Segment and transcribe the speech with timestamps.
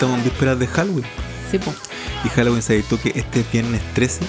[0.00, 1.04] estamos en vísperas de Halloween.
[1.50, 1.74] Sí, po.
[2.24, 4.20] Y Halloween, ¿sabías tú que este viernes 13?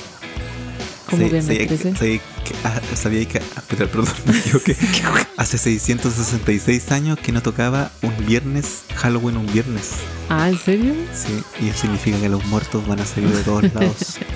[1.09, 1.95] ¿Cómo viernes sabía que- 13?
[1.95, 4.75] sabía que- ah, sabía que, ah, perdón, me.
[5.37, 9.91] Hace 666 años que no tocaba un viernes, Halloween un viernes.
[10.27, 10.93] Ah, ¿en serio?
[11.15, 14.17] Sí, y eso significa que los muertos van a salir de todos lados.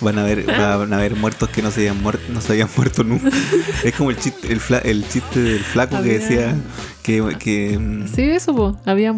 [0.00, 2.68] Van a haber, van a haber muertos que no se habían muerto, no se habían
[2.76, 3.30] muerto nunca.
[3.84, 6.56] Es como el chiste, el, fla- el chiste del flaco que decía
[7.04, 8.76] que, que, mm, Sí, eso, po.
[8.84, 9.14] Había,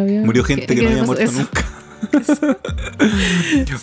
[0.00, 1.38] había murió gente que, no había muerto eso.
[1.38, 1.64] nunca.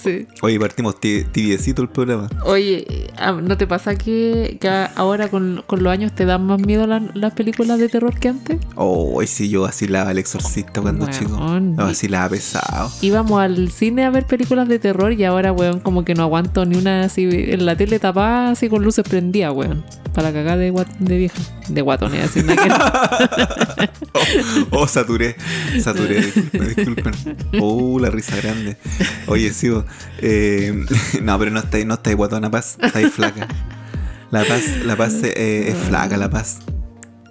[0.02, 0.28] Sí.
[0.42, 2.30] Oye, partimos ti- tibiecito el programa.
[2.46, 2.86] Oye,
[3.18, 6.88] ah, ¿no te pasa que, que ahora con, con los años te dan más miedo
[6.88, 8.58] la- las películas de terror que antes?
[8.76, 11.18] Oh, si yo vacilaba el exorcista cuando Weón.
[11.20, 11.38] chico.
[11.78, 12.92] Lo vacilaba pesado.
[13.02, 16.66] Íbamos al cine a ver películas de terror y ahora, weón, como que no aguanto
[16.66, 19.84] ni una así en la tele tapada así con luces prendidas, weón.
[20.16, 21.38] Para cagar de, guat- de vieja.
[21.68, 22.42] De guatones, así.
[22.44, 23.92] nada.
[24.72, 25.36] Oh, oh, saturé.
[25.82, 26.74] Saturé, disculpen.
[26.76, 27.14] disculpen.
[27.62, 28.78] Oh, la risa grande.
[29.28, 29.86] Oye, sigo.
[30.20, 30.86] Eh,
[31.22, 33.48] no, pero no estáis no estáis guatona paz, estáis flaca.
[34.32, 36.60] La paz, la paz eh, es flaca, la paz.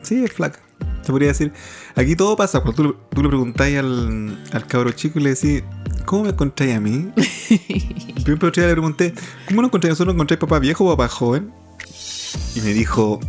[0.03, 0.61] Sí, es flaca.
[1.03, 1.53] Se podría decir.
[1.97, 2.61] Aquí todo pasa.
[2.61, 5.63] Cuando tú, le- tú le preguntáis al, al cabro chico y le decís,
[6.05, 7.09] ¿cómo me encontráis a mí?
[7.17, 9.15] Día le pregunté,
[9.49, 9.93] ¿cómo lo encontráis?
[9.93, 11.51] ¿Nosotros encontráis papá viejo o papá joven?
[12.55, 13.21] Y me dijo,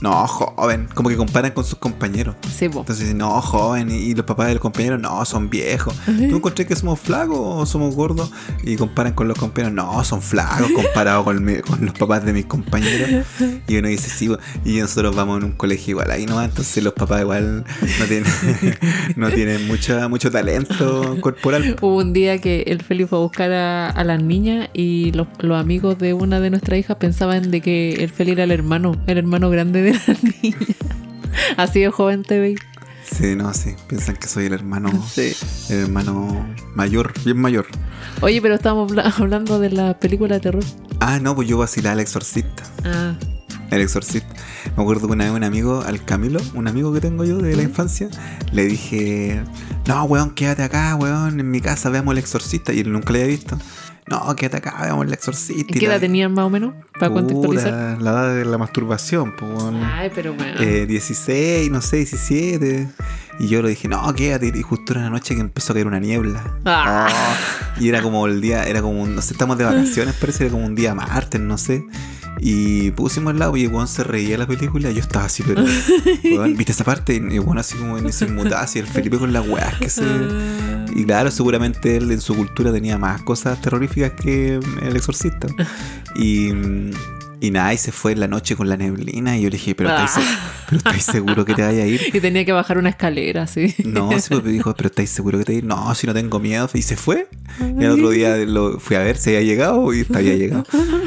[0.00, 0.88] no, joven.
[0.94, 2.36] Como que comparan con sus compañeros.
[2.54, 2.80] Sí, po.
[2.80, 5.94] Entonces, no, joven, y los papás de los compañeros, no, son viejos.
[6.06, 8.30] ¿Tú encontré que somos flacos o somos gordos?
[8.62, 12.32] Y comparan con los compañeros, no, son flacos comparados con, mi- con los papás de
[12.32, 13.24] mis compañeros.
[13.66, 14.30] Y uno dice, sí,
[14.64, 16.42] y nosotros vamos en un colegio igual ahí, ¿no?
[16.42, 17.64] Entonces los papás igual
[17.98, 18.24] no tienen,
[19.16, 21.76] no tienen mucha, mucho talento corporal.
[21.80, 25.26] Hubo un día que el Felipe fue a buscar a, a las niñas y los,
[25.40, 28.94] los amigos de una de nuestras hijas pensaban de que el Felipe era el hermano,
[29.06, 30.60] el hermano grande de las niñas.
[31.56, 32.58] Así de joven te veis.
[33.10, 35.32] Sí, no, sí, piensan que soy el hermano, Sí.
[35.70, 37.66] el hermano mayor, bien mayor.
[38.20, 40.64] Oye, pero estábamos habla- hablando de la película de terror.
[41.00, 42.64] Ah, no, pues yo vacilaba al exorcista.
[42.84, 43.14] Ah,
[43.70, 44.28] El exorcista.
[44.76, 47.54] Me acuerdo que una vez un amigo, al Camilo, un amigo que tengo yo de
[47.56, 48.08] la infancia,
[48.52, 49.42] le dije,
[49.86, 52.72] no, weón, quédate acá, weón, en mi casa veamos el exorcista.
[52.72, 53.58] Y él nunca lo había visto.
[54.10, 55.72] No, quédate acá, veamos el exorcista.
[55.78, 56.72] ¿qué edad tenían más o menos?
[56.98, 58.00] Para Puta, contextualizar.
[58.00, 59.82] La edad de la masturbación, pues, weón.
[59.84, 60.60] Ay, pero bueno.
[60.60, 62.88] Eh, 16, no sé, 17.
[63.40, 64.50] Y yo le dije, no, quédate.
[64.54, 66.42] Y justo era una noche que empezó a caer una niebla.
[66.64, 67.08] Ah.
[67.10, 70.44] Oh, y era como el día, era como, un- no sé, estamos de vacaciones, parece,
[70.44, 71.84] era como un día martes, no sé.
[72.40, 74.90] Y pusimos el lado y weón se reía de la película.
[74.90, 75.64] Yo estaba así, pero.
[76.56, 77.16] ¿Viste esa parte?
[77.16, 78.78] Y weón así como en ese mutase.
[78.78, 80.04] Y el Felipe con las weas que se.
[80.94, 85.48] Y claro, seguramente él en su cultura tenía más cosas terroríficas que el exorcista.
[86.16, 86.52] Y,
[87.40, 89.36] y nada, y se fue en la noche con la neblina.
[89.36, 90.26] Y yo le dije, pero estáis,
[90.66, 92.00] pero estáis seguro que te vaya a ir.
[92.14, 93.74] Y tenía que bajar una escalera, sí.
[93.84, 95.64] No, sí, pues, me dijo, pero ¿estáis seguro que te vas a ir?
[95.64, 96.68] No, si no tengo miedo.
[96.74, 97.28] Y se fue.
[97.78, 100.64] Y el otro día lo fui a ver si había llegado y había llegado.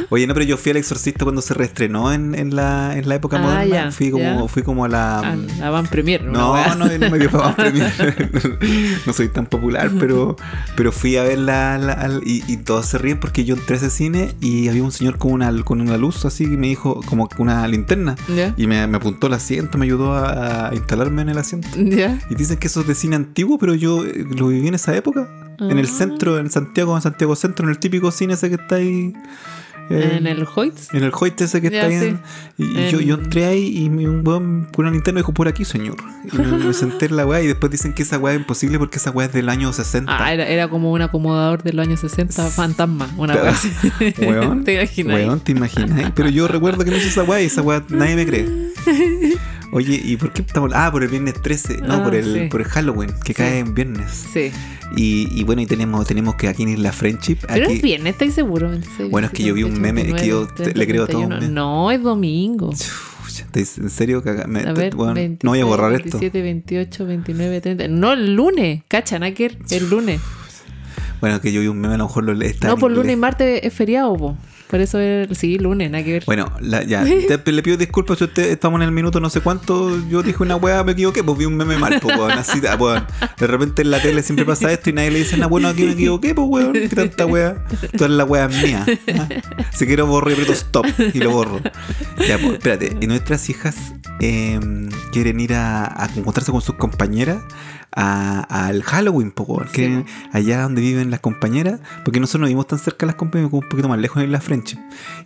[0.09, 3.16] Oye, no, pero yo fui al exorcista cuando se reestrenó en, en, la, en la
[3.16, 3.66] época Ah, moderna.
[3.86, 4.47] ya, fui, como, ya.
[4.47, 5.20] fui como a la.
[5.20, 6.75] A la Van Premier, No, wea.
[6.75, 7.91] no, no me dio para más premios.
[9.06, 10.36] no soy tan popular, pero,
[10.75, 13.90] pero fui a ver la, y, y todos se ríen porque yo entré a ese
[13.90, 17.28] cine y había un señor con una, con una luz así y me dijo como
[17.38, 18.16] una linterna.
[18.58, 21.68] Y me, me apuntó el asiento, me ayudó a, a instalarme en el asiento.
[22.30, 24.96] Y dicen que eso es de cine antiguo, pero yo eh, lo viví en esa
[24.96, 25.30] época.
[25.59, 25.90] En el Ah.
[25.90, 29.14] centro, en Santiago, en Santiago Centro, en el típico cine ese que está ahí.
[29.91, 30.94] Eh, En el Hoyts.
[30.94, 32.09] en el Hoyt ese que Ya, está ahí.
[32.09, 32.22] en-
[32.57, 35.66] y yo, yo entré ahí y un weón con una linterna me dijo por aquí,
[35.66, 35.97] señor.
[36.31, 38.78] Y me, me senté en la weá y después dicen que esa weá es imposible
[38.79, 40.12] porque esa weá es del año 60.
[40.24, 43.72] Ah, era, era como un acomodador de los años 60, fantasma, una así.
[44.19, 45.16] Weón, ¿Te imaginas?
[45.16, 46.12] Weón, te imaginas.
[46.16, 48.47] Pero yo recuerdo que no hice esa weá y esa weá nadie me cree.
[49.74, 50.72] Oye, ¿y por qué estamos?
[50.76, 51.78] Ah, por el viernes 13.
[51.78, 52.48] No, Ah, por, el, sí.
[52.50, 54.12] por el Halloween, que cae en viernes.
[54.34, 54.52] Sí.
[54.98, 57.38] Y, y bueno, y tenemos, tenemos que aquí en Isla Friendship.
[57.48, 58.78] Pero aquí, es viernes, ¿estáis seguros?
[59.09, 61.28] Bueno, es que yo vi un meme, es que yo le creo a todo.
[61.28, 62.72] No, es domingo.
[62.72, 64.22] Chucha, ¿estáis ¿En serio?
[64.47, 66.20] Me- A ver, weón, 26, no voy a borrar esto.
[66.20, 67.88] 27, 28, 29, 30.
[67.88, 68.84] No, el lunes.
[68.90, 70.20] Cacha, Naker, el lunes.
[71.22, 73.16] Bueno, que yo vi un meme, a lo mejor lo está no, por lunes y
[73.16, 74.38] martes es feriado, po.
[74.72, 76.23] Por eso es, sí, lunes, nada que ver.
[76.26, 77.03] Bueno, la- ya,
[77.44, 80.00] te- le pido disculpas si usted estamos en el minuto no sé cuánto.
[80.08, 82.32] Yo dije una weá, me equivoqué, pues vi un meme mal, pues weón.
[82.32, 83.06] Así, ah, weón.
[83.38, 85.84] De repente en la tele siempre pasa esto y nadie le dice, nah, bueno, aquí
[85.84, 86.73] me equivoqué, pues weón.
[86.73, 87.64] ¿Qué tanta weá?
[87.97, 88.88] Todas las weas mías.
[89.20, 89.28] ¿ah?
[89.73, 91.59] Si quiero borro y aprieto stop y lo borro.
[92.28, 92.96] Ya, pues, espérate.
[93.02, 93.76] Y nuestras hijas
[94.22, 94.58] eh,
[95.12, 97.44] quieren ir a, a encontrarse con sus compañeras
[97.93, 99.61] al Halloween, po,
[100.32, 103.61] allá donde viven las compañeras, porque nosotros no vivimos tan cerca de las compañeras, un
[103.67, 104.78] poquito más lejos en la Friendship.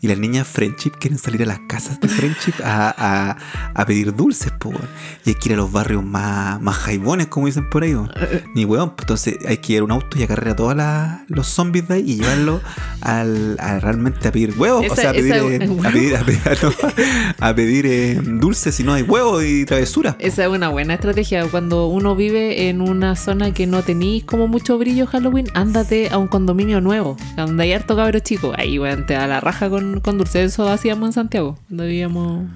[0.02, 3.38] Y las niñas Friendship quieren salir a las casas de Friendship a, a-
[3.74, 4.72] a pedir dulces, po.
[5.26, 7.96] Y hay que ir a los barrios más, más jaibones, como dicen por ahí.
[8.56, 10.76] Ni weón, entonces hay que ir a un auto y agarrar a todos
[11.28, 12.62] los zombies de ahí y llevarlos
[13.02, 16.24] al, a realmente a pedir huevos, o sea, a pedir, esa- eh, a pedir, a
[16.24, 16.74] pedir- no,
[17.40, 20.16] a pedir, eh, dulces si no hay huevos y travesuras.
[20.20, 21.46] Esa es una buena estrategia.
[21.50, 26.18] Cuando uno vive en una zona que no tenéis como mucho brillo Halloween, ándate a
[26.18, 28.56] un condominio nuevo, donde hay harto cabros chicos.
[28.58, 30.44] Ahí, weón, te da la raja con, con dulce.
[30.44, 31.58] Eso hacíamos en Santiago.
[31.68, 32.48] Cuando vivíamos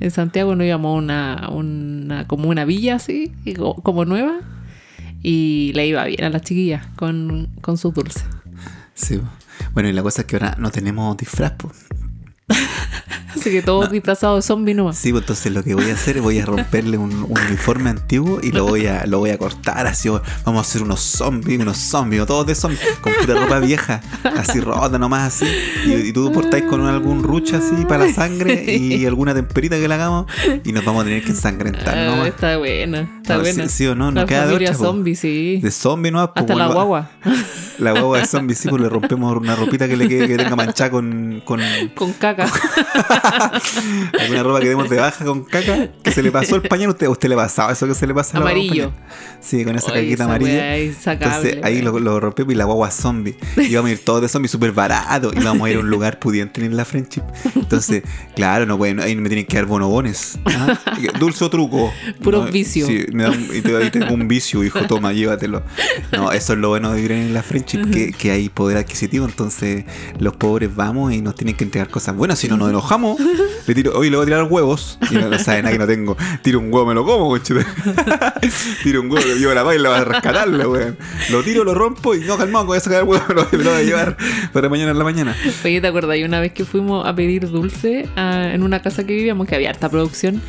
[0.00, 3.32] en Santiago, no íbamos a una, una, como una villa así,
[3.82, 4.40] como nueva.
[5.22, 8.24] Y le iba bien a las chiquillas con, con sus dulces.
[8.94, 9.20] Sí.
[9.72, 11.72] Bueno, y la cosa es que ahora no tenemos disfraz, po.
[13.34, 14.96] Así que todos disfrazados de zombie nomás.
[14.98, 17.90] Sí, pues entonces lo que voy a hacer es voy a romperle un, un uniforme
[17.90, 20.08] antiguo y lo voy a, lo voy a cortar así.
[20.08, 24.00] Vamos a hacer unos zombies, unos zombies, todos de zombies, con pura ropa vieja,
[24.36, 25.46] así rota nomás así.
[25.86, 29.86] Y, y tú portáis con algún ruch así para la sangre y alguna temperita que
[29.88, 30.26] le hagamos
[30.64, 32.28] y nos vamos a tener que ensangrentar Ah, nomás.
[32.28, 33.64] está buena, está No, buena.
[33.64, 34.94] sí- sí o no, no la queda de otra, po.
[35.14, 35.60] sí.
[35.62, 37.10] De zombie no Hasta la guagua.
[37.78, 40.56] La guagua de zombie, sí, pues le rompemos una ropita que le quede, que tenga
[40.56, 41.60] manchada con, con
[41.94, 42.48] Con caca.
[44.18, 47.06] Alguna ropa que demos de baja con caca, que se le pasó el pañal, ¿usted,
[47.08, 48.92] usted le pasaba eso que se le pasa la Amarillo.
[49.40, 50.76] Sí, con esa Ay, caquita esa amarilla.
[50.76, 53.36] Entonces ahí lo, lo rompemos y la guagua zombie.
[53.56, 55.30] Y vamos a ir todos de zombie súper barato.
[55.34, 57.22] Y vamos a ir a un lugar pudiente en la friendship.
[57.54, 58.02] Entonces,
[58.34, 60.38] claro, no pueden, ahí me tienen que dar bonobones.
[60.46, 60.78] ¿ah?
[61.18, 61.92] Dulce o truco.
[62.22, 62.88] Puros No, vicios.
[62.88, 65.62] Sí, me da un- y te, tengo un vicio, hijo, toma, llévatelo.
[66.12, 69.24] No, eso es lo bueno de vivir en la friendship, que, que hay poder adquisitivo.
[69.26, 69.84] Entonces,
[70.18, 72.38] los pobres vamos y nos tienen que entregar cosas buenas.
[72.38, 73.07] Si no nos enojamos,
[73.66, 74.98] le tiro, hoy le voy a tirar huevos.
[75.10, 76.16] Y no, no sabe nada que no tengo.
[76.42, 77.64] Tiro un huevo, me lo como, conchete.
[78.82, 80.96] Tiro un huevo, lo llevo a la baila para rescatarlo, weón.
[81.30, 83.80] Lo tiro, lo rompo y no, calmado, voy a sacar el huevo, lo, lo voy
[83.80, 84.16] a llevar
[84.52, 85.36] para mañana en la mañana.
[85.64, 86.16] Oye, ¿te acuerdas?
[86.24, 89.70] Una vez que fuimos a pedir dulce a- en una casa que vivíamos, que había
[89.70, 90.40] harta producción,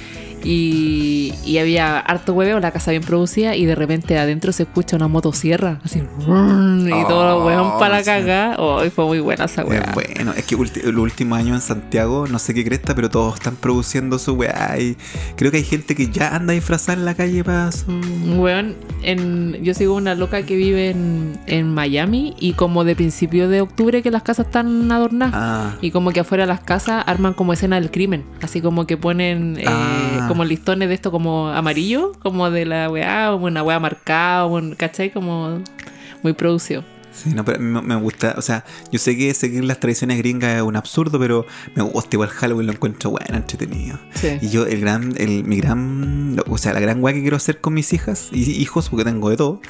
[0.41, 4.95] y, y había harto hueveo, la casa bien producida, y de repente adentro se escucha
[4.95, 8.55] una motosierra, así, y todo Oh, los huevón para cagar.
[8.59, 9.91] Oh, fue muy buena esa weá.
[9.93, 13.55] Bueno, es que los últimos años en Santiago, no sé qué cresta, pero todos están
[13.55, 14.77] produciendo su weá.
[14.79, 14.97] Y
[15.35, 17.85] creo que hay gente que ya anda disfrazada en la calle para su.
[18.37, 23.47] Weón, en, yo sigo una loca que vive en, en Miami y como de principio
[23.49, 25.33] de octubre que las casas están adornadas.
[25.35, 28.23] Ah, Y como que afuera de las casas arman como escena del crimen.
[28.41, 30.25] Así como que ponen eh, Ah.
[30.27, 35.11] como listones de esto como amarillo, como de la weá, una weá marcada, un- ¿cachai?
[35.11, 35.59] Como
[36.23, 36.83] muy producido.
[37.11, 38.35] Sí, no, pero me me gusta.
[38.37, 41.45] O sea, yo sé que seguir las tradiciones gringas es un absurdo, pero
[41.75, 43.97] me gusta igual Halloween, lo encuentro bueno, entretenido.
[44.13, 44.37] Sí.
[44.41, 47.61] Y yo, el gran, el, mi gran, o sea, la gran weá que quiero hacer
[47.61, 49.61] con mis hijas y hijos, porque tengo de todo,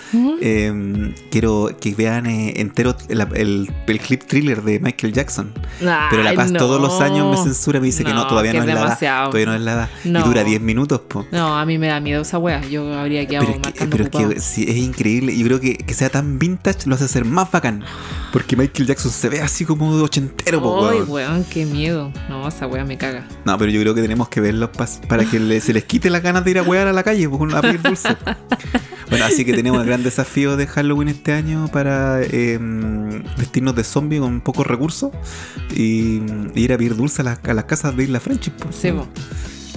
[0.42, 5.54] eh, quiero que vean eh, entero el, el, el clip thriller de Michael Jackson.
[5.80, 6.60] Pero la Ay, paz no.
[6.60, 8.82] todos los años me censura, me dice que no, No, todavía que no es la
[8.82, 9.26] edad.
[9.26, 9.90] Todavía no es la edad.
[10.04, 10.20] No.
[10.20, 11.26] Y dura 10 minutos, po.
[11.32, 12.62] No, a mí me da miedo esa weá.
[12.68, 15.36] Yo habría quedado Pero, es que, pero es que sí, es increíble.
[15.38, 17.84] Yo creo que, que sea tan vintage lo hace ser más bacán.
[18.32, 21.10] Porque Michael Jackson se ve así como de ochentero, po, Ay, weón.
[21.10, 22.12] weón, qué miedo.
[22.30, 23.28] No, esa weá me caga.
[23.44, 24.70] No, pero yo creo que tenemos que verlos
[25.08, 27.26] para que le- se les quite las ganas de ir a wear a la calle
[27.56, 28.16] a pedir dulce.
[29.10, 32.60] bueno, así que tenemos el gran desafío de Halloween este año para eh,
[33.38, 35.12] vestirnos de zombie con pocos recursos
[35.76, 36.22] y,
[36.54, 38.52] y ir a pedir dulce a las, a las casas de Isla Friendship.
[38.60, 39.08] pues, Sí, po.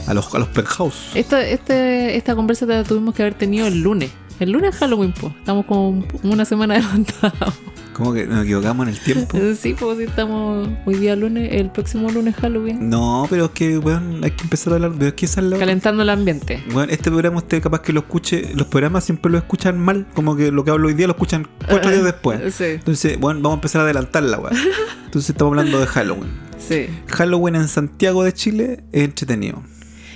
[0.07, 1.13] a los, a los penthouse.
[1.15, 4.11] Esta, este, esta conversa la tuvimos que haber tenido el lunes.
[4.43, 5.33] El lunes es Halloween, pues.
[5.39, 7.55] Estamos como una semana adelantados.
[7.93, 9.39] ¿Cómo que nos equivocamos en el tiempo?
[9.61, 12.89] Sí, pues sí, estamos hoy día lunes, el próximo lunes Halloween.
[12.91, 14.93] No, pero es que, weón, hay que empezar a hablar.
[14.97, 16.61] Pero es que esa es la- Calentando el ambiente.
[16.73, 20.35] Bueno, este programa usted capaz que lo escuche, los programas siempre lo escuchan mal, como
[20.35, 22.53] que lo que hablo hoy día lo escuchan cuatro días después.
[22.55, 24.53] Sí, Entonces, bueno, vamos a empezar a adelantar la weá.
[25.05, 26.31] Entonces estamos hablando de Halloween.
[26.59, 26.87] sí.
[27.09, 29.63] Halloween en Santiago de Chile es entretenido.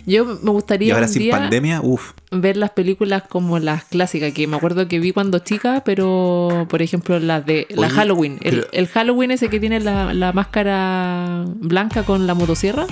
[0.06, 2.12] Yo me Y gustaría ahora un sin día pandemia, uff.
[2.30, 6.80] ver las películas como las clásicas, que me acuerdo que vi cuando chica, pero por
[6.80, 8.38] ejemplo las de la Oye, Halloween.
[8.42, 12.86] El, pero- el Halloween ese que tiene la, la máscara blanca con la motosierra,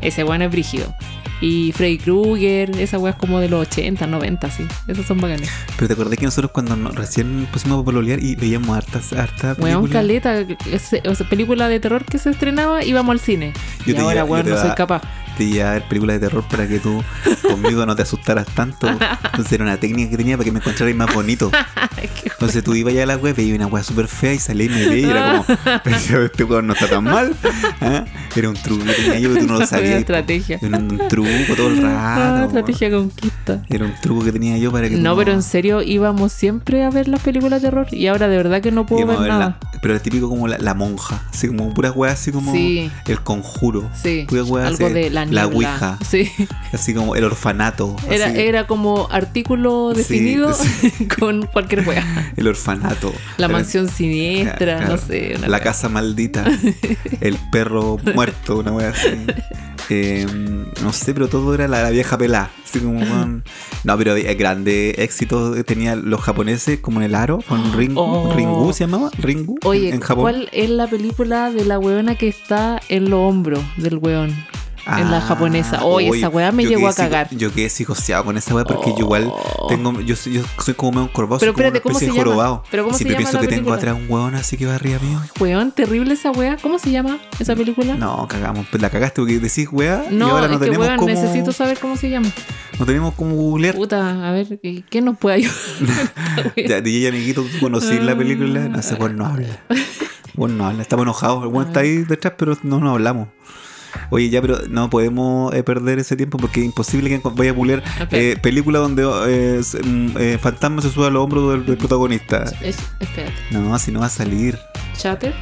[0.00, 0.94] ese weón es brígido.
[1.40, 4.66] Y Freddy Krueger, esa weá es como de los 80, 90, sí.
[4.88, 5.50] Esos son bacanes.
[5.76, 9.58] Pero te acordás que nosotros cuando nos- recién pusimos a pololear y veíamos hartas, hartas
[9.58, 9.90] Weón, películas?
[9.92, 13.52] caleta, ese- o sea, película de terror que se estrenaba, íbamos al cine.
[13.84, 15.02] Yo y te ahora, weón, no soy capaz.
[15.36, 17.04] Te iba a ver películas de terror para que tú
[17.42, 18.88] conmigo no te asustaras tanto.
[18.88, 21.50] Entonces era una técnica que tenía para que me encontraras más bonito.
[22.24, 24.70] Entonces tú ibas allá a la web y veías una wea súper fea y salías
[24.70, 27.34] y me veías y era como, este weón no está tan mal.
[27.82, 28.06] ¿ah?
[28.34, 29.92] Era un truco que tenía yo, pero tú no lo Una sabías.
[29.94, 29.98] po.
[30.00, 30.58] estrategia.
[30.62, 31.25] Era un truco
[31.56, 32.46] todo el Ah, rato.
[32.46, 33.62] estrategia conquista.
[33.68, 36.84] Era un truco que tenía yo para que tú No, pero en serio íbamos siempre
[36.84, 39.30] a ver las películas de terror y ahora de verdad que no puedo íbamos ver
[39.30, 39.58] nada.
[39.60, 42.90] la- pero es típico como la, la monja, así como puras weas, así como Sí.
[43.06, 43.88] el conjuro.
[44.02, 45.46] Sí, Puras weas algo así, de la niebla.
[45.46, 46.30] ouija, Sí,
[46.72, 47.94] así como el orfanato.
[48.10, 50.90] era, así, era como artículo definido sí.
[51.20, 52.32] con cualquier wea.
[52.36, 53.12] El orfanato.
[53.38, 55.34] La Era- mansión siniestra, Claro, no sé.
[55.38, 55.64] una La wea.
[55.64, 56.44] casa maldita.
[57.20, 59.08] el perro muerto, una wea así.
[59.90, 60.26] Eh,
[60.82, 62.50] no sé, pero todo era la, la vieja pelá.
[62.64, 63.44] Así como, weón.
[63.84, 68.00] No, pero eh, grande éxito tenían los japoneses, como en el aro, con Ringu.
[68.00, 68.34] Oh.
[68.34, 69.58] Ringu se llamaba, Ringu.
[69.64, 70.22] Oye, en Japón.
[70.22, 74.34] ¿cuál es la película de la weona que está en los hombros del weón?
[74.86, 75.84] En la Ah, japonesa.
[75.84, 77.28] Oye, esa weá me llegó a cagar.
[77.30, 79.66] Yo quedé psicoseado con esa weá porque yo igual Oh.
[79.68, 80.00] tengo.
[80.00, 82.10] Yo, soy- yo soy como medio encorvado, Pero soy como espérate, una ¿cómo se de
[82.12, 82.24] llama?
[82.24, 82.62] jorobado.
[82.70, 83.92] ¿Pero cómo Y se siempre llama pienso que tengo película?
[83.92, 85.20] atrás un weón así que va arriba mío.
[85.40, 86.56] Weón, terrible esa weá.
[86.62, 87.94] ¿Cómo se llama esa película?
[87.94, 88.66] No, cagamos.
[88.70, 91.08] Pues la cagaste porque decís weá y No, ahora no es que tenemos weón, como.
[91.12, 92.28] necesito saber cómo se llama.
[92.78, 93.74] No tenemos como googlear.
[93.74, 95.54] Puta, a ver, ¿qué ¿qué nos puede ayudar?
[96.56, 98.68] Ya, DJ amiguito, tú conocís la película.
[98.68, 99.60] No sé, weón no habla.
[100.36, 100.82] Weón no habla.
[100.82, 101.42] Estamos enojados.
[101.44, 103.28] El weón está ahí detrás, pero no nos hablamos.
[104.10, 107.54] Oye, ya, pero no podemos eh, perder ese tiempo porque es imposible que vaya a
[107.54, 108.12] Ok.
[108.12, 111.76] eh, película donde eh, se- mm, eh, fantasma se sube a los hombros del, del
[111.76, 112.44] protagonista.
[112.62, 113.32] Es- espérate.
[113.50, 114.58] No, así no va a salir.
[114.96, 115.34] ¿Chatter?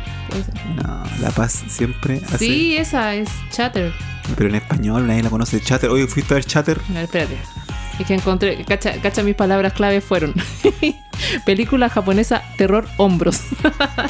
[0.76, 2.38] No, La Paz siempre hace.
[2.38, 3.92] Sí, esa es Chatter.
[4.36, 5.60] Pero en español nadie la conoce.
[5.60, 5.90] Chatter.
[5.90, 6.80] Oye, ¿fuiste a ver Chatter?
[6.90, 7.38] A ver, espérate.
[7.98, 10.34] Es que encontré, cacha, cacha mis palabras clave fueron
[11.46, 13.40] película japonesa terror hombros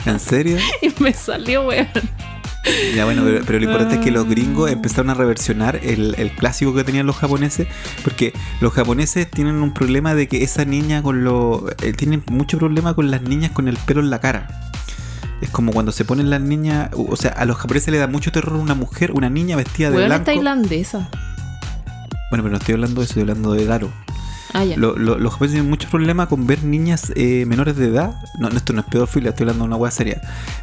[0.06, 0.56] ¿En serio?
[0.82, 1.88] y me salió weón.
[2.94, 6.30] Ya bueno, pero, pero lo importante es que los gringos empezaron a reversionar el, el
[6.32, 7.68] clásico que tenían los japoneses,
[8.02, 11.66] porque los japoneses tienen un problema de que esa niña con lo...
[11.82, 14.70] eh, tienen mucho problema con las niñas con el pelo en la cara.
[15.42, 18.32] Es como cuando se ponen las niñas, o sea, a los japoneses les da mucho
[18.32, 20.24] terror una mujer, una niña vestida de es blanco.
[20.24, 21.10] tailandesa.
[22.30, 23.92] Bueno, pero no estoy hablando de eso, estoy hablando de Garo.
[24.54, 24.76] Ah, ya.
[24.76, 28.14] Lo- lo- los japoneses tienen mucho problema con ver niñas eh, menores de edad.
[28.38, 30.20] No, esto no es pedofilia, estoy hablando de una hueá seria.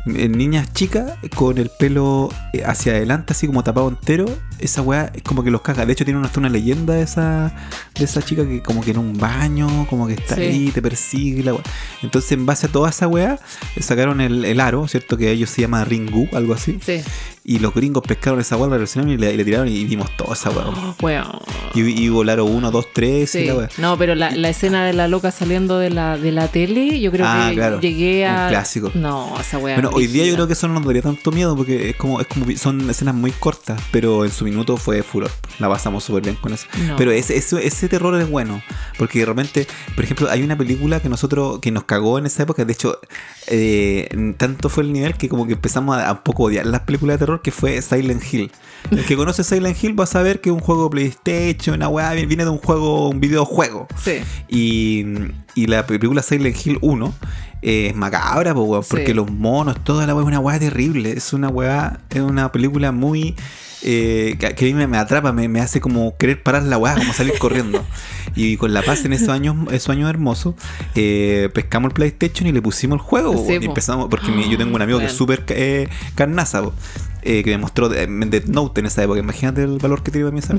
[0.08, 4.26] Eh, niñas chicas con el pelo eh, hacia adelante, así como tapado entero.
[4.60, 5.86] Esa weá es como que los caga.
[5.86, 7.54] De hecho, tiene una, hasta una leyenda de esa,
[7.98, 10.42] de esa chica que como que en un baño, como que está Sí.
[10.42, 11.54] ahí, te persigue la.
[12.02, 13.08] Entonces, en base a toda esa
[13.76, 15.18] eh, sacaron el, el aro, ¿cierto?
[15.18, 16.80] Que ellos se llama Ringu, algo así.
[16.86, 17.02] Sí.
[17.44, 20.16] Y los gringos pescaron esa weá, la relacionaron y le, y le tiraron y vimos
[20.16, 20.66] toda esa weá.
[21.02, 21.26] Weón.
[21.74, 23.68] Y, y volaron uno, dos, tres y la.
[23.80, 27.12] No, pero la, la escena de la loca saliendo de la, de la tele, yo
[27.12, 27.80] creo Ah, que claro.
[27.82, 28.44] llegué a.
[28.44, 28.92] Un clásico.
[28.94, 29.76] No, esa weá.
[29.76, 32.22] Bueno, hoy día yo creo que eso no nos daría tanto miedo porque es como,
[32.22, 35.32] es como son escenas muy cortas, pero en su minuto fue furor.
[35.58, 36.68] La pasamos súper bien con eso.
[36.88, 36.96] No.
[36.96, 38.62] Pero ese, ese, ese terror es bueno,
[39.00, 42.44] porque de repente, por ejemplo, hay una película que nosotros, que nos cagó en esa
[42.44, 43.00] época, de hecho,
[43.48, 44.08] eh,
[44.38, 47.16] tanto fue el nivel que como que empezamos a, a un poco odiar las películas
[47.16, 48.52] de terror, que fue Silent Hill.
[48.92, 52.12] El que conoce Silent Hill va a saber que es un juego PlayStation, una weá,
[52.14, 53.88] viene de un juego, un videojuego.
[54.04, 54.16] Sí.
[54.50, 55.06] Y,
[55.56, 57.14] y la película Silent Hill 1
[57.62, 58.88] eh, es macabra, po, Sí.
[58.90, 61.12] porque los monos, toda la weá es una weá terrible.
[61.12, 63.36] Es una weá, es una película muy.
[63.84, 66.96] eh, que, a mí me, me atrapa, me, me hace como querer parar la weá,
[66.96, 67.84] como salir corriendo.
[68.34, 70.56] Y con la paz en esos años, esos años hermosos,
[70.96, 73.34] eh, pescamos el PlayStation y le pusimos el juego.
[73.46, 76.74] Sí, y empezamos, porque yo tengo un amigo que es súper eh, carnaza, po,
[77.24, 79.20] eh, que me mostró de- Death Note en esa época.
[79.20, 80.56] Imagínate el valor que tiene para mí esa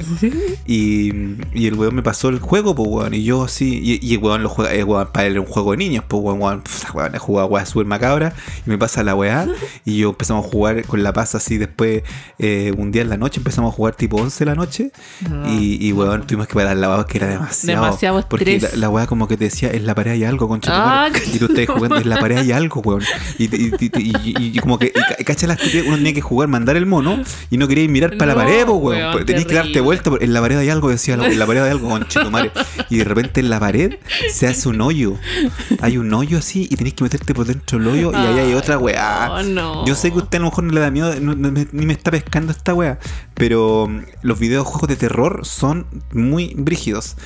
[0.66, 3.14] y, y el weón me pasó el juego, pues weón.
[3.14, 3.80] Y yo así.
[3.82, 4.72] Y, y el weón lo juega.
[4.72, 6.40] Es weón, para él era un juego de niños, pues weón.
[6.40, 8.34] weón, pf, weón he jugado weá súper macabra.
[8.66, 9.46] Y me pasa la weá.
[9.84, 11.58] Y yo empezamos a jugar con la paz así.
[11.58, 12.02] Después,
[12.38, 14.92] eh, un día en la noche empezamos a jugar tipo 11 de la noche.
[15.28, 15.52] No.
[15.52, 17.82] Y, y weón, tuvimos que parar la weá que era demasiado.
[17.82, 20.70] Demasiado Porque la, la weá como que te decía, en la pared hay algo, concha.
[20.72, 21.22] Ah, madre".
[21.32, 23.02] y tú estás jugando, en la pared hay algo, weón.
[23.38, 24.92] Y, y, como que,
[25.26, 27.20] cacha la estupidez, uno tenía que jugar, mandar el mono.
[27.50, 29.14] Y no querías mirar para la No, pared, pues, weón.
[29.14, 31.70] weón, Tenías que darte vuelta, en la pared hay algo, decía, en la pared hay
[31.70, 32.52] algo, concha tu madre.
[32.90, 33.94] Y de repente en la pared
[34.30, 35.14] se hace un hoyo.
[35.80, 38.54] Hay un hoyo así y tenés que meterte por dentro del hoyo y ahí hay
[38.54, 39.42] otra weá.
[39.44, 39.84] No.
[39.86, 41.34] Yo sé que a usted a lo mejor no le da miedo, no-
[41.72, 42.98] ni me está pescando esta weá,
[43.34, 47.16] pero mm, los videojuegos de terror son muy brígidos,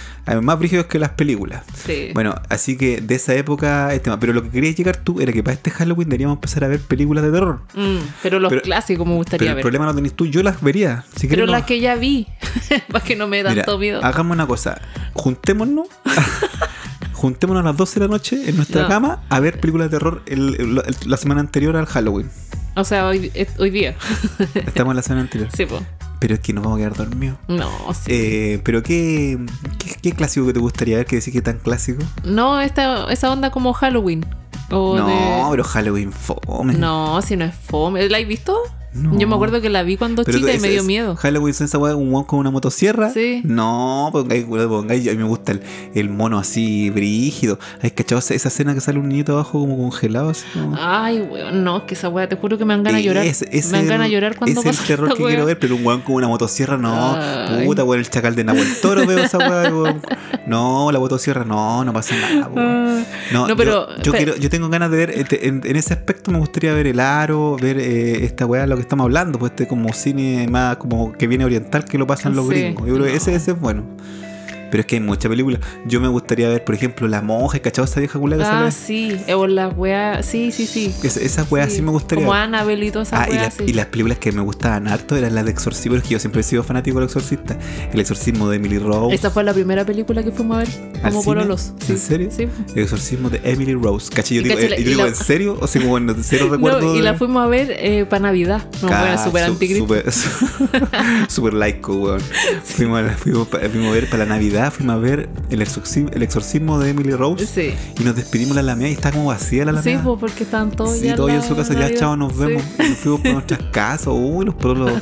[0.42, 1.62] más brígidos que las películas.
[1.84, 2.10] Sí.
[2.14, 4.18] Bueno, así que de esa época es tema.
[4.18, 6.80] Pero lo que querías llegar tú era que para este Halloween deberíamos empezar a ver
[6.80, 7.60] películas de terror.
[7.74, 9.62] Mm, pero los Pero- clásicos me Pero gustaría el ver.
[9.62, 11.04] problema no tenés tú, yo las vería.
[11.16, 11.66] Si Pero las no.
[11.66, 12.26] que ya vi,
[12.90, 14.04] para que no me Mira, tanto miedo.
[14.04, 14.80] hagamos una cosa,
[15.14, 15.86] juntémonos.
[17.12, 18.88] Juntémonos a las 12 de la noche en nuestra No.
[18.88, 22.28] cama a ver películas de terror el- el- la semana anterior al Halloween.
[22.74, 23.96] O sea, hoy, hoy día.
[24.54, 25.48] Estamos en la semana anterior.
[25.56, 25.80] sí, po.
[26.26, 27.38] Pero es que nos vamos a quedar dormidos.
[27.46, 28.10] No, sí.
[28.10, 29.38] Eh, pero ¿qué,
[29.78, 31.06] qué, qué clásico que te gustaría ver?
[31.06, 32.02] Que decir que tan clásico.
[32.24, 34.26] No, esta, esa onda como Halloween.
[34.72, 36.74] O no, de- pero Halloween fome.
[36.74, 38.08] No, si no es fome.
[38.08, 38.56] ¿La has visto?
[39.02, 39.18] No.
[39.18, 41.16] Yo me acuerdo que la vi cuando Pero chica y me dio es- miedo.
[41.16, 43.10] Halloween esa weá, un weón con una motosierra.
[43.10, 43.42] Sí.
[43.44, 45.06] No, pongáis, pongáis.
[45.08, 45.62] A mí me gusta el,
[45.94, 47.58] el mono así brígido.
[47.82, 50.30] ¿Hay cachado esa, esa escena que sale un niñito abajo como congelado?
[50.30, 50.76] Así como...
[50.78, 53.24] Ay, weón, no, es que esa weá, te juro que me dan ganas de llorar.
[53.24, 55.76] Me dan es ganas de llorar cuando ese es el terror que quiero ver, pero
[55.76, 57.16] un weón con una motosierra, no.
[57.16, 57.66] Ay.
[57.66, 60.00] Puta, weón, el chacal de Nahuel Toro veo esa weá, weón.
[60.46, 62.68] No, la motosierra, no, no pasa nada, weón.
[62.68, 63.04] Ah.
[63.32, 65.92] No, No, pero- yo, yo pero- quiero, yo tengo ganas de ver, en, en ese
[65.94, 69.52] aspecto me gustaría ver el aro, ver eh, esta weá, lo que estamos hablando, pues
[69.52, 72.86] este como cine más como que viene oriental que lo pasan los Sí, gringos.
[72.86, 73.82] Yo creo que ese, ese es bueno.
[74.70, 75.60] Pero es que hay muchas películas.
[75.86, 78.72] Yo me gustaría ver, por ejemplo, La Monja, ¿cachado esa vieja culera que Ah, sale?
[78.72, 80.94] sí, eh, o las weas, sí, sí, sí.
[81.02, 82.42] Esa- Esas weas sí, me gustaría Como ver.
[82.42, 83.64] Annabelle y todas esas Ah, y, weas, las- sí.
[83.66, 86.40] y las películas que me gustaban harto eran las de exorcismo, es que yo siempre
[86.40, 87.56] he sido fanático del exorcista.
[87.92, 89.14] El exorcismo de Emily Rose.
[89.14, 90.68] Esa fue la primera película que fuimos a ver,
[91.02, 91.34] ¿Al como cine?
[91.36, 91.72] pololos.
[91.84, 91.92] Sí.
[91.92, 92.28] ¿En serio?
[92.36, 92.48] Sí.
[92.74, 94.10] El exorcismo de Emily Rose.
[94.12, 94.36] ¿Cachai?
[94.38, 95.58] Yo Y digo, eh, la- yo y digo la- ¿en serio?
[95.60, 96.80] O sea, como en cero recuerdo.
[96.80, 98.66] No, y de- la fuimos a ver para Navidad.
[98.82, 99.86] No, Ca- bueno, super su- anticristo.
[99.86, 100.12] Super,
[101.28, 102.20] super laico, weón.
[102.64, 105.62] Fuimos, a la- fuimos, pa- fuimos a ver para la Navidad, fuimos a ver el
[105.62, 107.46] exorcismo, el exorcismo de Emily Rose.
[107.46, 107.74] Sí.
[108.00, 110.04] Y nos despedimos de la Alameda y está como vacía la Sí, Alameda.
[110.04, 111.16] pues porque estaban todos Sí, ya.
[111.16, 112.38] todos en su casa, ya chao, nos Sí.
[112.38, 112.62] vemos.
[112.78, 114.08] Y nos fuimos por nuestras casas.
[114.08, 114.92] Uy, los prolos.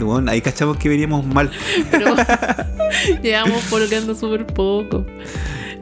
[0.00, 1.50] bueno, ahí cachamos que veníamos mal.
[1.90, 2.14] Pero
[3.22, 5.04] llevamos colgando súper poco.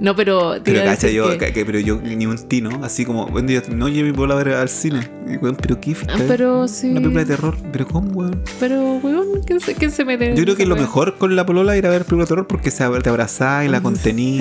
[0.01, 0.57] No, pero.
[0.63, 3.89] Pero a cacha, yo, que- pero yo ni un tino, así como, buen día, no
[3.89, 5.09] llevé mi a ver al cine.
[5.27, 6.91] Y, weón, pero qué Ah, Pero sí.
[6.91, 8.43] Una película de terror, pero ¿cómo, weón?
[8.59, 11.77] Pero, weón, ¿quién se, quién se mete Yo creo que lo mejor con la polola
[11.77, 14.41] era ver película de terror porque se te abrazás y la contení,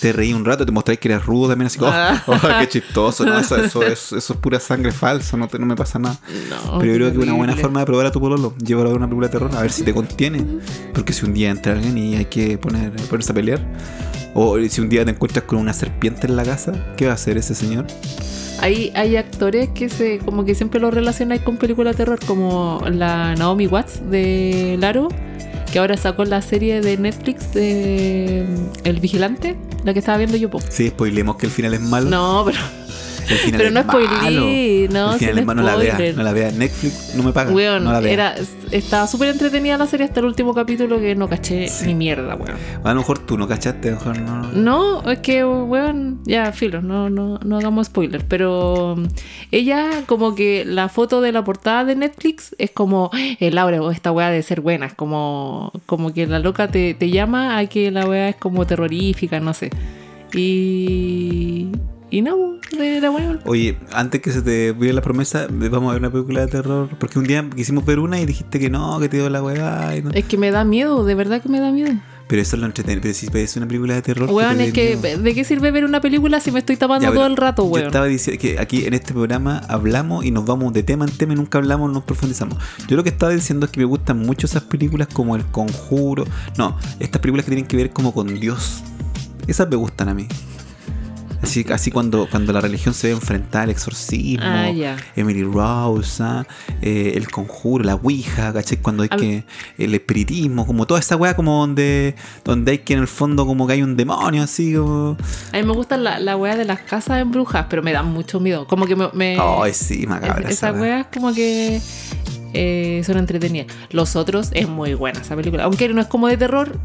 [0.00, 2.22] te reí un rato, te mostráis que eras rudo también, así como, Ah.
[2.26, 5.66] oh, qué chistoso, no, eso, eso, eso, eso es pura sangre falsa, no, te- no
[5.66, 6.18] me pasa nada.
[6.50, 8.92] No, Pero yo creo que una buena forma de probar a tu pololo, llévalo a
[8.92, 10.44] ver una película de terror, a ver si te contiene.
[10.92, 13.60] Porque si un día entra alguien y hay que poner, ponerse a pelear,
[14.34, 17.14] o si un día te encuentras con una serpiente en la casa, ¿qué va a
[17.14, 17.86] hacer ese señor?
[18.60, 22.80] Hay, hay actores que se como que siempre lo relacionan con películas de terror, como
[22.90, 25.08] la Naomi Watts de Laro,
[25.72, 30.36] que ahora sacó la serie de Netflix de mm, El Vigilante, la que estaba viendo
[30.36, 30.50] yo.
[30.50, 30.60] po.
[30.68, 32.08] Sí, spoilemos que el final es malo.
[32.08, 32.58] No, pero,
[33.52, 33.90] pero es no malo.
[34.06, 36.16] spoileé, no, el final es no la vea, spoiler.
[36.16, 36.50] no la vea.
[36.52, 37.52] Netflix no me paga.
[37.52, 38.12] Weón, no la vea.
[38.12, 38.34] era,
[38.70, 41.86] estaba súper entretenida la serie hasta el último capítulo que no caché Sí.
[41.86, 42.56] ni mierda, weón.
[42.82, 44.52] A lo mejor tú no cachaste, a lo mejor no.
[44.52, 48.24] No, es que, weón, ya, filo, no, no, no hagamos spoiler.
[48.26, 49.08] Pero um,
[49.50, 53.10] ella, como que la foto de la portada de Netflix es como,
[53.40, 54.86] el Laura, oh, esta weá de ser buena.
[54.86, 58.66] Es como, como que la loca te, te llama a que la weá es como
[58.66, 59.70] terrorífica, no sé.
[60.32, 61.68] Y.
[62.14, 63.40] Y no, era bueno.
[63.44, 66.88] Oye, antes que se te olvide la promesa, vamos a ver una película de terror.
[67.00, 69.40] Porque un día quisimos ver una y dijiste que no, que te dio la
[69.96, 70.12] y no.
[70.12, 71.90] Es que me da miedo, de verdad que me da miedo.
[72.28, 73.02] Pero eso es lo entretenido.
[73.02, 74.30] Pero si es una película de terror.
[74.30, 75.22] Weón, es que, miedo.
[75.22, 77.68] ¿de qué sirve ver una película si me estoy tapando Ya, todo el rato, Yo
[77.68, 77.86] weón?
[77.86, 81.32] estaba diciendo que aquí en este programa hablamos y nos vamos de tema en tema
[81.32, 82.58] y nunca hablamos, nos profundizamos.
[82.86, 86.26] Yo lo que estaba diciendo es que me gustan mucho esas películas como El Conjuro.
[86.56, 88.84] No, estas películas que tienen que ver como con Dios.
[89.48, 90.28] Esas me gustan a mí.
[91.44, 94.96] Así, así cuando, cuando la religión se ve enfrentada al exorcismo, Ah.
[95.16, 96.22] Emily Rose.
[96.82, 98.78] Eh, el conjuro, la ouija, ¿cachai?
[98.78, 99.44] Cuando hay que.
[99.78, 103.66] El espiritismo, como toda esa weá, como donde, donde hay que en el fondo, como
[103.66, 105.16] que hay un demonio, así como.
[105.52, 108.06] A mí me gusta la, la weá de las casas en brujas, pero me dan
[108.12, 108.66] mucho miedo.
[108.66, 109.08] Como que me.
[109.14, 110.48] me- Ay, sí, macabra.
[110.48, 110.80] es- esa weá.
[110.80, 111.80] weas como que
[112.54, 113.66] eh, son entretenidas.
[113.90, 115.64] Los otros es muy buena esa película.
[115.64, 116.78] Aunque no es como de terror.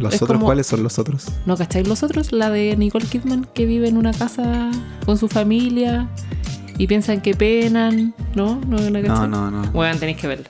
[0.00, 1.26] ¿Los es otros como- cuáles son los otros?
[1.46, 2.32] ¿No cacháis los otros?
[2.32, 4.70] La de Nicole Kidman que vive en una casa
[5.06, 6.08] con su familia
[6.78, 8.14] y piensan que penan.
[8.34, 8.60] ¿No?
[8.66, 9.62] ¿No, la No, no, no.
[9.72, 10.46] Bueno, tenéis que verla.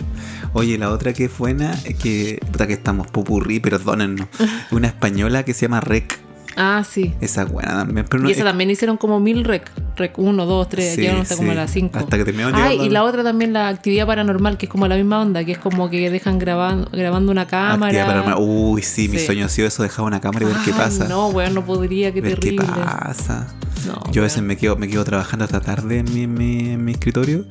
[0.53, 2.41] Oye, la otra que es buena, es que.
[2.53, 4.29] Puta que estamos pupurrí, perdónennos.
[4.71, 6.19] Una española que se llama Rec.
[6.63, 7.15] Ah, sí.
[7.23, 8.07] Esa es buena también.
[8.11, 9.71] Pero no, y esa es- también hicieron como mil rec.
[9.97, 11.57] Rec 1, 2, 3, Sí, ya no está como sí.
[11.57, 11.99] la 5.
[11.99, 14.87] Hasta que terminamos Ah, y a- la otra también, la actividad paranormal, que es como
[14.87, 17.87] la misma onda, que es como que dejan grabando, grabando una cámara.
[17.87, 18.37] Actividad paranormal.
[18.41, 19.27] Uy, sí, mi Sí.
[19.27, 21.09] sueño ha sido eso, dejar una cámara y ver qué pasa.
[21.09, 22.67] No, weón, no podría, qué ver terrible.
[22.67, 23.47] qué pasa.
[23.87, 27.47] No, Yo a veces me quedo, me quedo trabajando hasta tarde en mi, escritorio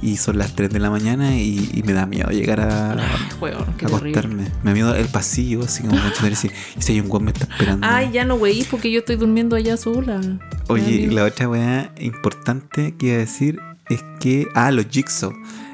[0.00, 2.98] y son las 3 de la mañana y, y me da miedo llegar a, Ay,
[3.40, 4.44] weón, a acostarme.
[4.62, 7.86] Me da miedo el pasillo, así como y si hay un guan me está esperando.
[7.88, 10.20] Ay, ya no, wey, porque yo estoy durmiendo allá sola.
[10.68, 14.46] Oye, la otra weá importante que iba a decir es que.
[14.54, 15.32] Ah, los Jigsaw.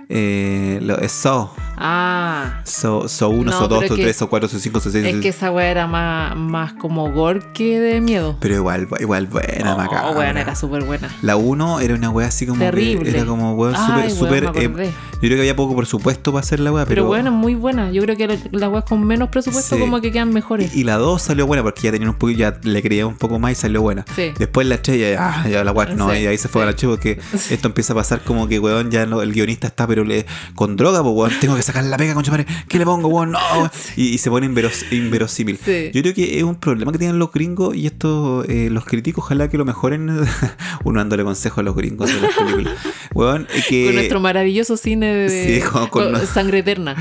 [0.09, 1.51] Eh, lo, es Saw.
[1.82, 4.58] Ah, So, so 1, No, so 2, pero so es que- 3, so 4, so
[4.58, 8.36] 5, so 6, es que esa weá era más, más como gore que de miedo.
[8.40, 10.10] Pero igual, igual buena, macabra.
[10.18, 11.08] weón, era súper buena.
[11.22, 12.58] La 1 era una wea así como.
[12.58, 13.10] que Terrible.
[13.10, 14.62] era como weón Ay, súper, súper.
[14.62, 14.92] eh.
[15.14, 17.06] Yo creo que había poco presupuesto para hacer la weá, Pero pero.
[17.08, 17.90] bueno, muy buena.
[17.90, 19.80] Yo creo que la- las weas con menos presupuesto Sí.
[19.80, 20.74] como que quedan mejores.
[20.74, 23.38] Y la 2 salió buena porque ya tenía un poquito, ya le creía un poco
[23.38, 24.04] más y salió buena.
[24.14, 24.32] Sí.
[24.38, 26.66] Después la 3 ya, ah, ya la weá, no, Sí, y ahí se fue a
[26.66, 27.18] la 3 porque
[27.50, 30.76] esto empieza a pasar como que, weón, ya no, el guionista está, pero le, con
[30.76, 33.33] droga, pues, weón, tengo que sacar la pega, concha madre, ¿qué le pongo, weón?
[33.33, 33.38] No.
[33.96, 35.59] Y, y se pone inveros- inverosímil.
[35.64, 35.90] Sí.
[35.92, 39.24] Yo creo que es un problema que tienen los gringos y esto eh, los críticos,
[39.24, 40.09] ojalá que lo mejoren.
[40.85, 42.74] Uno dándole consejo a los gringos de las películas.
[43.14, 43.87] Weón, eh, que.
[43.87, 46.94] Con nuestro maravilloso cine de Sí, con- con- con sangre eterna.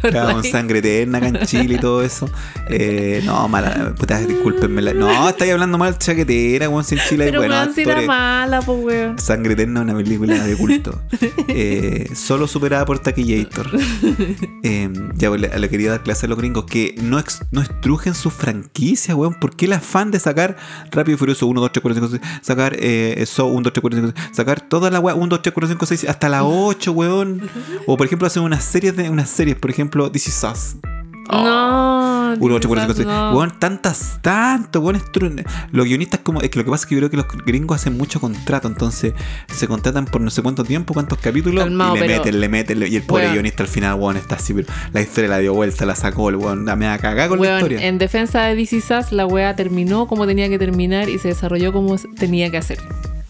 [0.00, 2.28] Claro, con sangre eterna acá en Chile y todo eso.
[2.68, 4.82] Eh, no, mala, puta, discúlpenme.
[4.82, 8.06] la- No, estáis hablando mal chaquetera, weón, si en Chile hay Pero buenos era actores.
[8.06, 9.18] mala, pues weón.
[9.18, 11.00] Sangre Eterna es una película de culto.
[11.48, 13.70] Eh, solo superada por Taquillator.
[14.64, 17.60] Eh, ya pues, le, le quería dar clase a los gringos que no, ex- no
[17.62, 19.34] estrujen su franquicia, weón.
[19.40, 20.56] ¿Por qué el afán de sacar
[20.92, 22.38] Rápido y Furioso 1, 2, 3, 4, 5, 6?
[22.42, 24.36] Sacar eh, So 1, 2, 3, 4, 5, 6.
[24.36, 27.42] Sacar toda la weá 1, 2, 3, 4, 5, 6 hasta la 8, weón.
[27.86, 30.76] O por ejemplo hacer unas series de unas series, por ejemplo, This Is Us.
[31.32, 32.34] No.
[32.38, 33.06] 1, 8, 4, 5, 6.
[33.06, 33.48] no.
[33.58, 36.40] Tantas, tanto, estru- Los guionistas, como.
[36.40, 38.68] Es que lo que pasa es que yo creo que los gringos hacen mucho contrato.
[38.68, 39.12] Entonces,
[39.48, 41.66] se contratan por no sé cuánto tiempo, cuántos capítulos.
[41.66, 42.80] Y le pero- meten, le meten.
[42.80, 43.34] le- Y el pobre Weón.
[43.34, 44.54] guionista al final, weón, está así.
[44.54, 46.64] Pero la historia la dio vuelta, la sacó, el weón.
[46.64, 47.86] Me va a cagar con la historia.
[47.86, 51.72] en defensa de DC Sass, la wea terminó como tenía que terminar y se desarrolló
[51.72, 52.78] como tenía que hacer.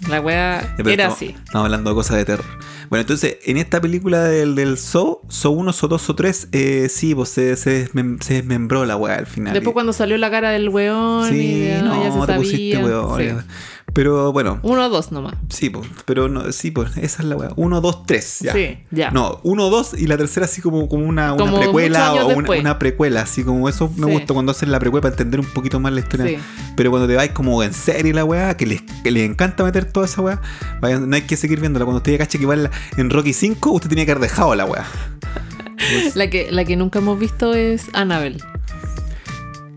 [0.09, 1.27] La wea era estamos, así.
[1.27, 2.45] Estamos hablando de cosas de terror.
[2.91, 6.89] Bueno, entonces, en esta película del, del Saw, Saw 1, Saw 2, Saw 3, eh,
[6.91, 7.87] sí, pues se, se,
[8.21, 9.55] se desmembró la weá al final.
[9.55, 12.27] Después Y- cuando salió la cara del weón y Sí, ya, no, ya se te
[12.27, 12.37] sabía.
[12.37, 13.19] pusiste weón.
[13.19, 13.47] Sí.
[13.95, 15.35] Pero bueno, Uno o dos nomás.
[15.51, 17.51] Sí, pues, pero no, sí, pues, esa es la weá.
[17.57, 18.53] 1, 2, 3, ya.
[18.55, 19.11] Sí, ya.
[19.11, 22.51] No, 1, 2 y la tercera así como, como una, una Como precuela o una,
[22.53, 24.13] una precuela, así como eso me Sí.
[24.13, 26.27] gusta cuando hacen la precuela para entender un poquito más la historia.
[26.27, 26.37] Sí.
[26.75, 29.85] Pero cuando te vais como en serie la weá, que les, que les encanta meter
[29.85, 30.41] toda esa weá,
[30.81, 31.85] vayan- no hay que seguir viéndola.
[31.85, 32.55] Cuando usted ya cache que va
[32.97, 34.87] en Rocky 5, usted tenía que haber dejado la weá.
[36.15, 38.39] La que, la que nunca hemos visto es Annabelle.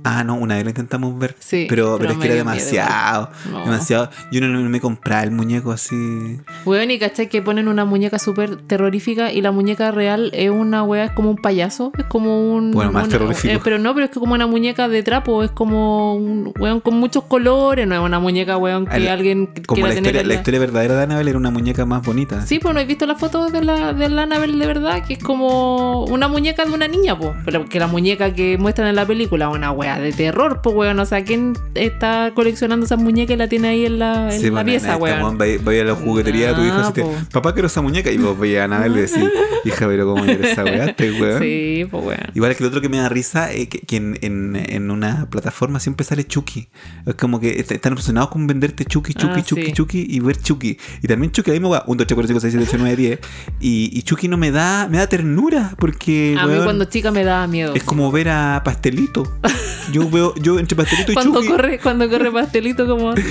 [0.07, 1.35] Ah, no, una vez lo intentamos ver.
[1.39, 3.29] Sí, pero, pero, pero es que era demasiado.
[3.51, 3.65] No.
[3.65, 4.09] Demasiado.
[4.31, 6.39] Yo no, no me compraba el muñeco así.
[6.65, 10.83] Weón, y cachai que ponen una muñeca súper terrorífica y la muñeca real es una
[10.83, 12.71] wea, es como un payaso, es como un.
[12.71, 13.53] Bueno, más una- terrorífico.
[13.53, 16.81] eh, pero no, pero es que como una muñeca de trapo, es como un weón
[16.81, 20.03] con muchos colores, no es una muñeca, weón, que El- alguien Como la tener.
[20.03, 22.45] historia, en la la- historia verdadera de Annabelle era una muñeca más bonita.
[22.45, 25.13] Sí, pues no he visto las fotos de la, de la Annabelle de verdad, que
[25.13, 27.31] es como una muñeca de una niña, pues.
[27.43, 30.99] Pero que la muñeca que muestran en la película es una de terror, pues, weón.
[30.99, 34.45] O sea, ¿quién está coleccionando esas muñecas y la tiene ahí en la, en Sí,
[34.45, 35.21] la bueno, pieza, weón?
[35.21, 38.17] weón va, va a la juguetería de tu hijo y papá quiero esa muñeca y
[38.17, 39.23] vos veías a Annabelle y decís,
[39.65, 41.41] hija, pero cómo eres esa weá, este weón.
[41.41, 42.19] Sí, pues, weón.
[42.33, 44.91] Igual es que lo otro que me da risa es que, que en, en- en
[44.91, 46.67] una plataforma siempre sale Chucky.
[47.05, 49.71] Es como que est- están obsesionados con venderte Chucky, Chucky, Ah, Chucky, sí.
[49.73, 50.77] Chucky y ver Chucky.
[51.01, 52.77] Y también Chucky, a mí me va 1, 2, 3, 4, 5, 6, 7, 8,
[52.79, 53.19] 9, 10.
[53.59, 57.11] Y, y Chucky no me da, me da ternura porque A mí weón, cuando chica
[57.11, 57.73] me daba miedo.
[57.75, 59.23] es como ver a Pastelito.
[59.91, 61.47] Yo veo, yo entre Pastelito y Cuando Chucky.
[61.47, 63.23] corre, cuando corre pastelito como así.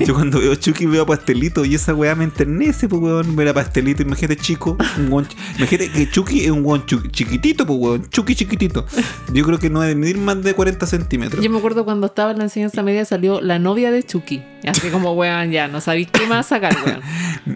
[0.00, 3.54] Yo cuando veo Chucky veo Pastelito y esa weá me enternece, pues weón, ver a
[3.54, 5.26] Pastelito, imagínate chico, un weón
[5.58, 8.84] imagínate que Chucky es un weón chiquitito, pues weón, Chucky chiquitito.
[9.32, 11.42] Yo creo que no debe medir más de 40 centímetros.
[11.42, 14.42] Yo me acuerdo cuando estaba en la enseñanza media salió la novia de Chucky.
[14.66, 17.00] Así como, weón, ya, no sabéis qué más sacar, weón.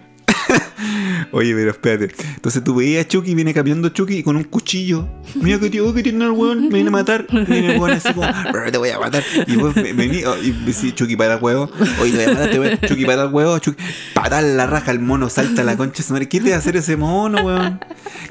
[1.31, 2.15] Oye, pero espérate.
[2.35, 5.07] Entonces tú veías a Chucky, viene cambiando Chucky con un cuchillo.
[5.35, 7.27] Mira que tío que tiene el weón, me viene a matar.
[7.31, 9.23] Viene el weón así como, "Brr, te voy a matar.
[9.45, 11.69] Y vos me- vení, oh, y decís, Chucky para el huevo.
[12.01, 12.79] Oye, te voy a matar, te voy a...
[12.81, 13.59] Chucky para el huevo.
[13.59, 16.03] Chucky, patar la raja, el mono salta a la concha.
[16.29, 17.79] ¿Qué te va a hacer ese mono, weón?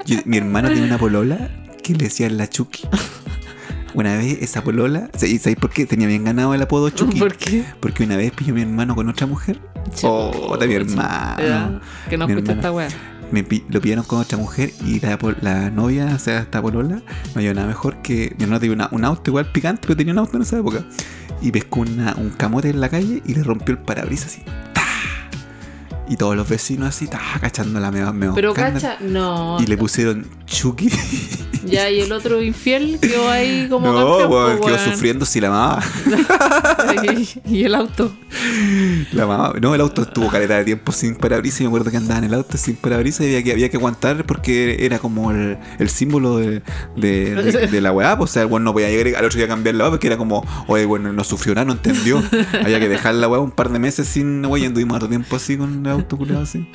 [0.05, 1.49] Yo- mi hermano tiene una polola
[1.83, 2.83] que le decía la Chucky.
[3.93, 5.85] Una vez esa polola, ¿y sabéis por qué?
[5.85, 7.17] Tenía bien ganado el apodo Chucky.
[7.19, 7.63] ¿Por qué?
[7.79, 9.59] Porque una vez pilló a mi hermano con otra mujer.
[10.03, 11.35] Oh, de mi hermano.
[11.39, 12.87] Ya, Que no escucha esta weá.
[13.31, 14.99] me lo pillaron con otra mujer y
[15.41, 17.03] la, novia, o sea, esta polola, no
[17.35, 18.33] había nada mejor que.
[18.37, 20.83] Mi hermano tenía una- un auto igual picante, pero tenía un auto en esa época.
[21.41, 24.41] Y pescó una- un camote en la calle y le rompió el parabrisas así.
[24.73, 24.83] ¡ta!
[26.09, 27.19] Y todos los vecinos así, ¡ta!
[27.39, 29.57] cachando la mea, mea Pero cacha, no.
[29.61, 30.89] Y le pusieron Chucky.
[31.65, 34.91] Ya, y el otro infiel quedó ahí como no, campeón, weón, po, quedó weón.
[34.93, 35.83] sufriendo si la amaba.
[37.03, 38.15] y, y el auto.
[39.11, 39.53] La amaba.
[39.59, 41.59] No, el auto estuvo caleta de tiempo sin parabrisas.
[41.59, 43.75] Y me acuerdo que andaba en el auto sin parabrisas y había que, había que
[43.75, 46.61] aguantar porque era como el, el símbolo de,
[46.95, 48.17] de, de- de la weá.
[48.17, 49.91] pues, O sea, el weón no podía llegar al otro día a cambiar la weá
[49.91, 52.23] porque era como, oye, bueno, no sufrió nada, no entendió.
[52.63, 55.35] había que dejar la weá un par de meses sin weá y anduvimos harto tiempo
[55.35, 56.65] así con el auto culiado así.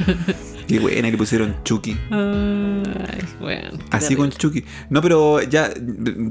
[0.69, 1.97] Y buena, le pusieron Chucky.
[2.11, 3.71] Ay, bueno.
[3.91, 4.65] Así con Chucky.
[4.91, 5.71] No, pero ya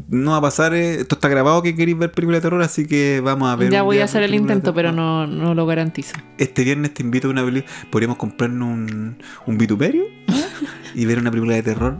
[0.10, 0.74] no va a pasar.
[0.74, 3.72] eh, Esto está grabado que queréis ver película de terror, así que vamos a ver.
[3.72, 6.13] Ya voy a hacer el intento, pero no, no lo garantizo.
[6.38, 7.72] Este viernes te invito a una película.
[7.89, 10.06] Podríamos comprarnos un, un vituperio
[10.96, 11.98] y ver una película de terror.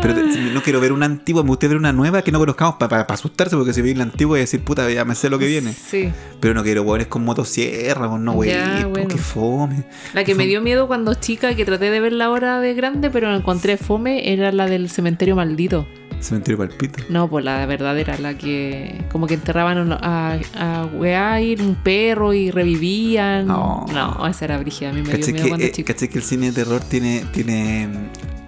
[0.00, 0.14] Pero
[0.52, 3.56] no quiero ver una antigua, me gustaría ver una nueva que no conozcamos para asustarse,
[3.56, 5.72] porque si veis la antigua y decir, puta, ya me sé lo que viene.
[5.72, 6.10] Sí.
[6.40, 9.08] Pero no quiero weones con motosierra, no, Ya, bueno.
[9.08, 9.84] qué fome.
[10.14, 13.30] La que me dio miedo cuando chica, que traté de verla ahora de grande, pero
[13.30, 15.86] la encontré fome, era la del cementerio maldito.
[16.18, 17.04] Cementerio Palpito.
[17.10, 22.32] No, pues la verdadera, la que como que enterraban a, a weá y un perro
[22.32, 23.46] y revivían.
[23.46, 23.84] No.
[23.92, 25.92] No, esa era brígida, a mí me dio ¿Caché miedo que, cuando eh, chica.
[25.92, 27.88] caché que el cine de terror tiene, tiene,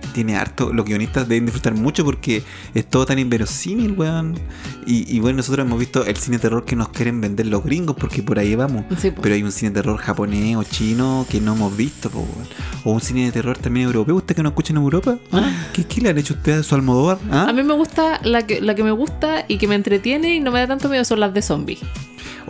[0.09, 2.43] tiene harto, los guionistas deben disfrutar mucho porque
[2.75, 4.39] es todo tan inverosímil, weón.
[4.87, 7.65] Y, y bueno, nosotros hemos visto el cine de terror que nos quieren vender los
[7.65, 8.85] gringos porque por ahí vamos.
[8.99, 9.13] Sí.
[9.21, 12.49] Pero hay un cine de terror japonés o chino que no hemos visto, po, weón.
[12.85, 14.17] O un cine de terror también europeo.
[14.17, 15.19] ¿Usted que no escucha en Europa?
[15.33, 15.51] ¿Ah?
[15.73, 17.19] ¿Qué, ¿Qué le han hecho ustedes a su Almodóvar?
[17.31, 17.47] ¿Ah?
[17.49, 20.41] A mí me gusta, la que, la que me gusta y que me entretiene y
[20.41, 21.81] no me da tanto miedo son las de zombies.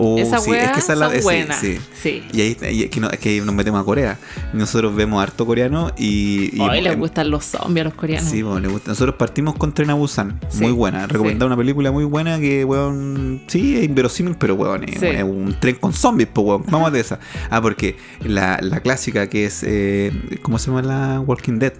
[0.00, 1.20] Oh, Esa sí, es que esa la sí,
[1.60, 1.78] sí.
[2.00, 2.22] Sí.
[2.32, 4.18] Y ahí y es que, no- es que nos metemos a Corea.
[4.52, 6.50] Nosotros vemos harto coreano y.
[6.56, 8.30] y Hoy les gustan los zombies a los coreanos.
[8.30, 8.90] Sí, bueno, le gusta.
[8.92, 10.38] Nosotros partimos con Tren a Busan.
[10.60, 11.06] Muy buena.
[11.08, 15.74] Recomendar una película muy buena que, weón, sí, es inverosímil, pero, weón, es, un tren
[15.76, 16.64] con zombies, pues, weón.
[16.68, 17.18] Vamos de esa.
[17.50, 21.72] Ah, porque la, la clásica que es, eh, ¿cómo se llama la Walking Dead?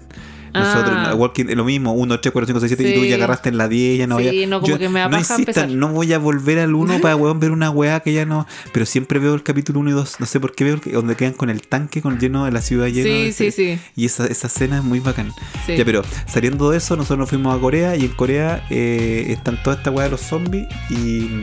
[0.60, 1.14] Nosotros, Ah.
[1.14, 3.08] Walking, lo mismo, 1, 3, 4, 5, 6, 7, y tú Sí.
[3.08, 5.16] ya agarraste en la 10, ya no Sí, vaya- no, como Yo- que me No
[5.18, 5.68] insistan, empezar.
[5.70, 8.46] no voy a volver al 1 para, weón, ver una weá que ya no.
[8.72, 10.16] Pero siempre veo el capítulo 1 y 2.
[10.20, 12.60] No sé por qué veo el donde quedan con el tanque con lleno de la
[12.60, 13.78] ciudad lleno Sí, de- sí, sí.
[13.96, 15.32] Y esa, esa escena es muy bacán.
[15.66, 15.76] Sí.
[15.76, 19.62] Ya, pero saliendo de eso, nosotros nos fuimos a Corea y en Corea eh, están
[19.62, 21.42] toda esta weá de los zombies y.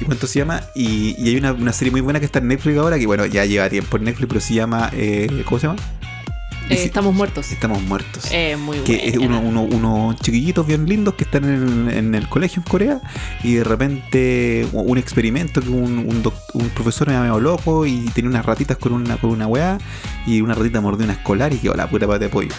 [0.00, 0.62] ¿Y cuánto se llama?
[0.74, 3.24] Y, y hay una, una serie muy buena que está en Netflix ahora, que bueno,
[3.24, 4.90] ya lleva tiempo en Netflix, pero se llama.
[4.94, 5.78] eh, ¿Cómo se llama?
[6.70, 7.50] Eh, si- estamos muertos.
[7.52, 8.24] Estamos muertos.
[8.30, 9.38] Eh, muy que es buena.
[9.38, 13.00] uno, uno- unos chiquillitos bien lindos que están en el, en el colegio en Corea
[13.42, 18.06] y de repente un experimento que un, un, doc- un profesor me medio loco y
[18.14, 19.78] tenía unas ratitas con una, con una weá
[20.26, 22.54] y una ratita mordió una escolar y quedó la puta pata de pollo.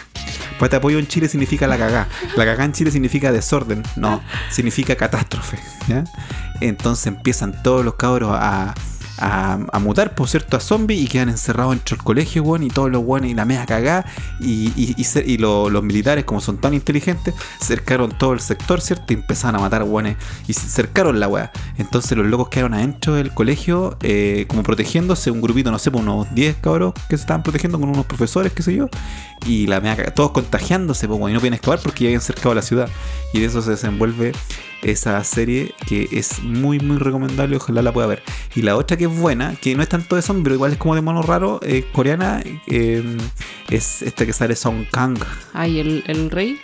[0.60, 2.08] Pata de pollo en Chile significa la cagá.
[2.38, 3.82] La cagá en Chile significa desorden.
[3.96, 5.58] No, significa catástrofe.
[5.88, 6.04] ¿ya?
[6.62, 8.74] Entonces empiezan todos los cabros a,
[9.17, 12.69] a, a mutar, por cierto, a zombies y quedan encerrados dentro del colegio, weón, y
[12.69, 14.06] todos los weones y la media cagá.
[14.39, 19.13] Y, y, los militares, como son tan inteligentes, cercaron todo el sector, ¿cierto?
[19.13, 21.52] Y empezaron a matar weones y cercaron la weá.
[21.78, 26.02] Entonces los locos quedaron adentro del colegio, eh, como protegiéndose, un grupito, no sé, por
[26.02, 28.89] unos 10 cabros que se estaban protegiendo con unos profesores, qué sé yo.
[29.45, 32.56] Y la media cagá, todos contagiándose, pues, y no podían escapar porque ya habían cercado
[32.56, 32.89] la ciudad.
[33.34, 34.34] Y de eso se desenvuelve
[34.84, 38.24] esa serie que es muy muy recomendable, ojalá la pueda ver.
[38.56, 40.78] Y la otra que es buena, que no es tanto de zombie, pero igual es
[40.78, 43.17] como de mono raro, eh, coreana, eh,
[43.69, 45.17] es esta que sale Song Kang.
[45.54, 46.60] Ay, el, el rey.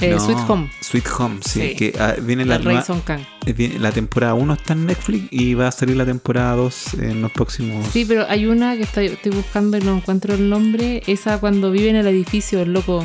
[0.00, 0.70] Eh, No, Sweet Home.
[0.80, 1.74] Sweet Home, sí, Sí.
[1.76, 3.20] que ah, viene la nueva- Kang.
[3.46, 6.94] eh, viene- la temporada 1 está en Netflix y va a salir la temporada 2
[6.94, 10.48] en los próximos Sí, pero hay una que estoy, estoy buscando y no encuentro el
[10.48, 11.02] nombre.
[11.06, 13.04] Esa cuando vive en el edificio, el loco.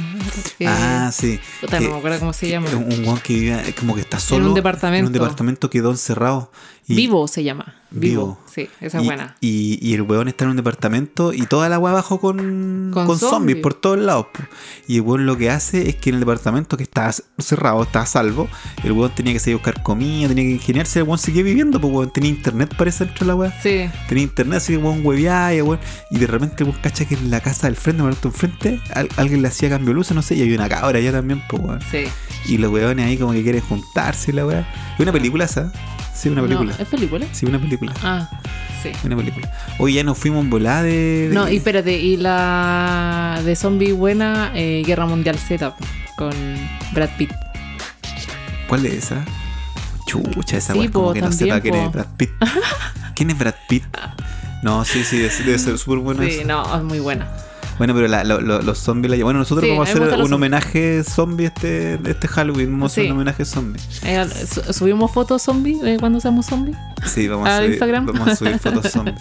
[0.57, 1.39] que- Ah, sí.
[1.61, 2.69] puta, que- no me acuerdo cómo se llama.
[2.69, 4.47] Un, weón que vive eh, como que está solo.
[4.49, 5.01] un departamento.
[5.01, 6.51] En un departamento quedó encerrado.
[6.87, 7.75] Y- Vivo se llama.
[7.95, 8.23] Vivo.
[8.23, 8.39] Vivo.
[8.51, 9.35] Sí, esa es y, buena.
[9.39, 13.05] Y, y el weón está en un departamento y toda la weá abajo con, Con
[13.05, 13.57] con, zombies zombies.
[13.61, 14.27] por todos lados.
[14.87, 18.01] Y el weón lo que hace es que en el departamento que está cerrado, está
[18.01, 18.49] a salvo,
[18.83, 21.79] el weón tenía que salir a buscar comida, tenía que ingeniarse, el weón seguía viviendo,
[21.79, 23.61] pues weón tenía internet parece dentro de la weá.
[23.61, 23.89] Sí.
[24.09, 25.79] Tenía internet, así que weón hueveaba y weón.
[26.09, 29.43] Y de repente weón cacha que en la casa del frente, momento enfrente, al- alguien
[29.43, 31.79] le hacía cambio de luz, no sé, y había una cabra allá también, pues weón.
[31.91, 32.05] Sí.
[32.47, 34.67] Y los weones ahí como que quieren juntarse la weá.
[34.95, 35.71] ¿Es una película esa?
[36.13, 36.73] Sí, una película.
[36.77, 37.25] No, ¿Es película?
[37.31, 37.93] Sí, una película.
[38.03, 38.29] Ah,
[38.81, 38.91] sí.
[39.03, 39.51] Una película.
[39.79, 41.29] Hoy ya nos fuimos en volada de.
[41.29, 45.75] de- No, y espérate, y la de zombie buena, eh, Guerra Mundial Z,
[46.17, 46.33] con
[46.93, 47.31] Brad Pitt.
[48.67, 49.25] ¿Cuál es esa?
[50.05, 51.81] Chucha, esa Sí, weá como po, que no sepa quién po.
[51.85, 52.29] es Brad Pitt.
[53.15, 53.83] ¿Quién es Brad Pitt?
[54.61, 56.23] No, sí, sí, debe, debe ser súper buena.
[56.23, 56.43] Sí, esa.
[56.47, 57.27] no, es muy buena.
[57.77, 60.33] Bueno, pero la- lo- lo- los zombies la Bueno, nosotros Sí, vamos a hacer un
[60.33, 62.71] homenaje zombie este, este Halloween.
[62.71, 63.81] Vamos a hacer un homenaje zombie.
[64.03, 66.77] Eh, su- ¿Subimos fotos zombie de cuando seamos zombies?
[67.05, 68.05] Sí, vamos a, ¿A subir, Instagram?
[68.05, 69.17] vamos a subir fotos zombies.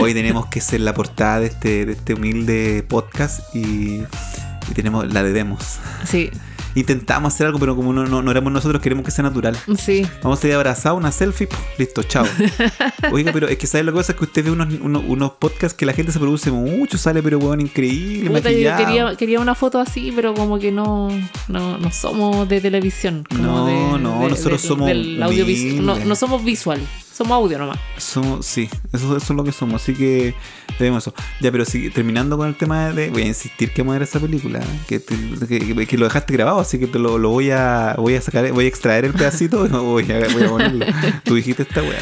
[0.00, 5.12] Hoy tenemos que ser la portada de este, de este humilde podcast y, y tenemos
[5.12, 5.78] la de demos.
[6.04, 6.30] Sí,
[6.74, 9.56] Intentamos hacer algo, pero como no, no, no éramos nosotros, queremos que sea natural.
[9.78, 10.06] sí.
[10.22, 11.58] Vamos a ir abrazados, una selfie, ¡pum!
[11.78, 12.24] listo, chao.
[13.12, 14.12] Oiga, pero es que ¿sabes lo que pasa?
[14.12, 17.22] Es que usted ve unos, unos, unos podcasts que la gente se produce mucho, sale
[17.22, 21.08] pero weón increíble, Puta, yo quería, quería una foto así, pero como que no,
[21.48, 23.24] no, no somos de televisión.
[23.28, 26.06] como No, de- no, de- nosotros somos del audiovisual.
[26.08, 26.80] No somos visual,
[27.24, 27.78] somos audio nomás.
[27.98, 30.34] Somos, sí, eso, eso es lo que somos, así que
[30.78, 31.14] debemos eso.
[31.40, 33.10] Ya, pero sí, terminando con el tema de.
[33.10, 36.60] Voy a insistir que vamos a ver esa película, que, te- que, lo dejaste grabado,
[36.60, 39.66] así que te lo, lo voy a voy a sacar, voy a extraer el pedacito
[39.66, 40.86] y voy a, voy a ponerlo.
[41.24, 41.98] Tú dijiste esta weá.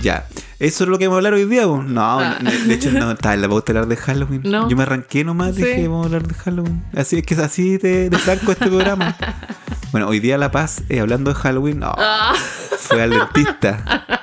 [0.00, 0.26] Ya.
[0.58, 1.66] ¿Eso es lo que vamos a hablar hoy día?
[1.66, 2.38] No, Ah.
[2.40, 4.42] de hecho no estaba en la pauta hablar de Halloween.
[4.44, 4.70] No.
[4.70, 5.62] Yo me arranqué nomás, Sí.
[5.64, 6.82] dije, vamos a hablar de Halloween.
[6.94, 9.16] Así es que es así de, de franco este programa.
[9.92, 12.34] Bueno, hoy día La Paz, eh, hablando de Halloween, no, Ah.
[12.80, 14.04] fue al dentista.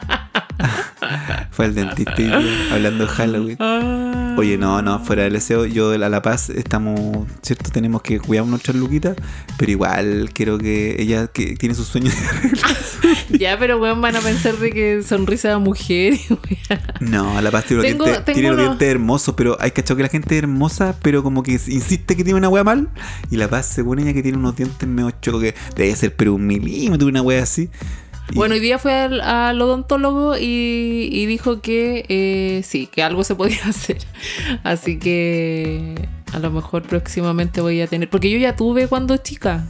[1.53, 2.39] fue al dentista y yo,
[2.73, 3.57] hablando de Halloween.
[3.59, 4.35] Ah.
[4.37, 7.69] Oye, no, no, fuera del deseo, yo a La Paz estamos, ¿cierto?
[7.71, 9.15] Tenemos que cuidar nuestras luquitas,
[9.57, 12.13] pero igual quiero que ella que tiene sus sueños
[13.29, 16.17] de Ya, pero weón, van a pensar de que sonrisa de mujer.
[16.99, 19.71] No, la paz tiene los, Tengo- dientes, tengo tiene los unos- dientes hermosos, pero hay
[19.71, 22.89] cachado que la gente es hermosa, pero como que insiste que tiene una wea mal.
[23.29, 26.33] Y la paz, según ella, que tiene unos dientes medio chocos, que debe ser pero
[26.33, 27.69] un milímetro, una wea así.
[28.33, 33.59] Bueno, hoy día fue al, odontólogo y, dijo que eh, sí, que algo se podía
[33.65, 33.97] hacer.
[34.63, 38.09] Así que a lo mejor próximamente voy a tener.
[38.09, 39.65] Porque yo ya tuve cuando chica.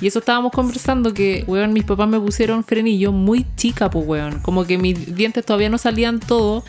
[0.00, 4.40] Y eso estábamos conversando que, weón, mis papás me pusieron frenillo muy chica, pues, weón.
[4.40, 6.64] Como que mis dientes todavía no salían todo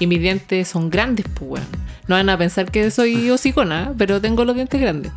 [0.00, 1.66] y mis dientes son grandes, pues, weón.
[2.08, 5.12] No van a pensar que soy hocicona, pero tengo los dientes grandes.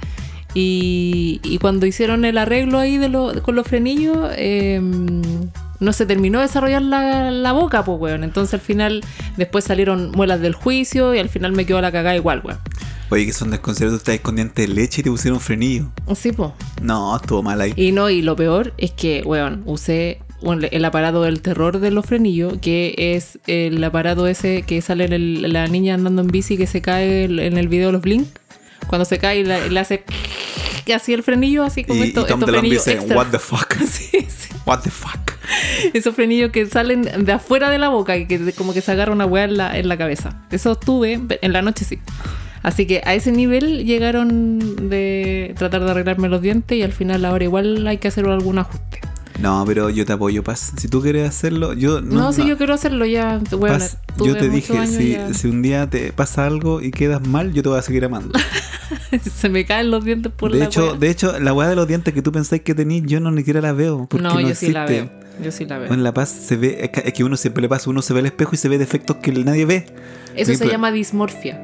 [0.54, 4.82] Y, y cuando hicieron el arreglo ahí de lo- con los frenillos, eh,
[5.82, 8.24] no se terminó de desarrollar la, la boca, pues, weón.
[8.24, 9.04] Entonces al final,
[9.36, 12.60] después salieron muelas del juicio y al final me quedó la cagada igual, weón.
[13.10, 15.92] Oye, que son desconsiderados, tú estás con dientes de leche y te pusieron frenillo.
[16.16, 16.52] Sí, pues.
[16.82, 17.74] No, estuvo mal ahí.
[17.76, 21.92] Y no, y lo peor es que, weón, usé bueno, el aparato del terror de
[21.92, 26.30] los frenillos, que es el aparato ese que sale en el- la niña andando en
[26.30, 28.26] bici que se cae en el video de los Blink.
[28.88, 30.04] Cuando se cae y la- y le hace
[30.86, 33.18] que así el frenillo, así como Y, y esto, Tom estos DeLonge frenillos dice, extra.
[33.18, 34.50] what the fuck, Sí, sí.
[34.66, 35.31] what the fuck.
[35.94, 39.12] Esos frenillos que salen de afuera de la boca y que como que se agarra
[39.12, 40.44] una weá en la, en la cabeza.
[40.52, 42.00] Eso tuve, en la noche sí.
[42.64, 47.26] Así que a ese nivel llegaron de tratar de arreglarme los dientes y al final
[47.26, 49.00] ahora igual hay que hacer algún ajuste.
[49.40, 50.72] No, pero yo te apoyo, Paz.
[50.78, 52.34] Si tú quieres hacerlo, yo No, no.
[52.34, 52.50] si no.
[52.50, 53.40] yo quiero hacerlo ya.
[53.60, 55.34] Paz, yo te dije, si, ya.
[55.34, 58.38] si un día te pasa algo y quedas mal, yo te voy a seguir amando.
[59.36, 61.88] se me caen los dientes por de la hecho, de hecho, la weá de los
[61.88, 64.06] dientes que tú pensáis que tenéis, yo no ni siquiera la veo.
[64.08, 65.10] Porque No, no, yo sí la existe.
[65.10, 65.21] veo.
[65.44, 65.92] Yo sí la veo.
[65.94, 68.26] En La Paz se ve, es que- uno siempre le pasa, uno se ve al
[68.28, 69.86] espejo y se ve defectos que nadie ve.
[70.36, 71.60] Eso se llama dismorfia.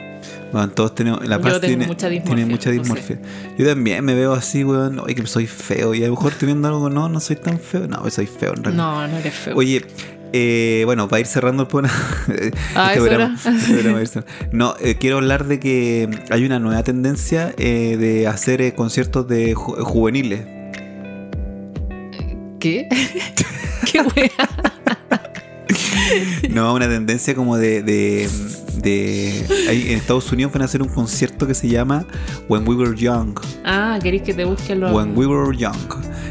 [0.52, 2.80] Bueno, todos tenemos, La Yo Paz tengo tiene mucha tiene dismorfia, mucha no sé.
[2.80, 3.20] dismorfia.
[3.58, 5.94] Yo también me veo así, weón, oye, que soy feo.
[5.94, 7.88] Y a lo mejor estoy viendo algo, no, no soy tan feo.
[7.88, 8.84] No, soy feo en realidad.
[8.84, 9.56] No, no eres feo.
[9.56, 9.86] Oye,
[10.34, 11.94] eh, bueno, para ir cerrando el programa.
[12.76, 14.26] Ah, este este programa.
[14.52, 19.28] No, eh, quiero hablar de que hay una nueva tendencia eh, de hacer eh, conciertos
[19.28, 20.42] de ju- juveniles.
[22.60, 22.88] ¿Qué?
[24.04, 24.50] ¿Qué wea?
[26.50, 27.84] No, una tendencia como de.
[27.84, 28.30] de,
[28.82, 32.06] de- ahí en Estados Unidos van a hacer un concierto que se llama
[32.48, 33.38] When We Were Young.
[33.66, 34.92] Ah, ¿queréis que te busque los.
[34.94, 35.76] When We Were Young.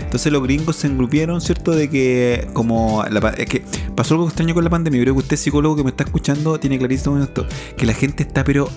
[0.01, 1.73] Entonces los gringos se engrupieron, ¿cierto?
[1.73, 3.63] De que como la es que
[3.95, 4.99] pasó algo extraño con la pandemia.
[4.99, 8.23] Yo creo que usted psicólogo que me está escuchando tiene clarísimo esto, que la gente
[8.23, 8.71] está pero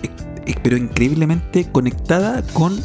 [0.61, 2.77] pero increíblemente conectada con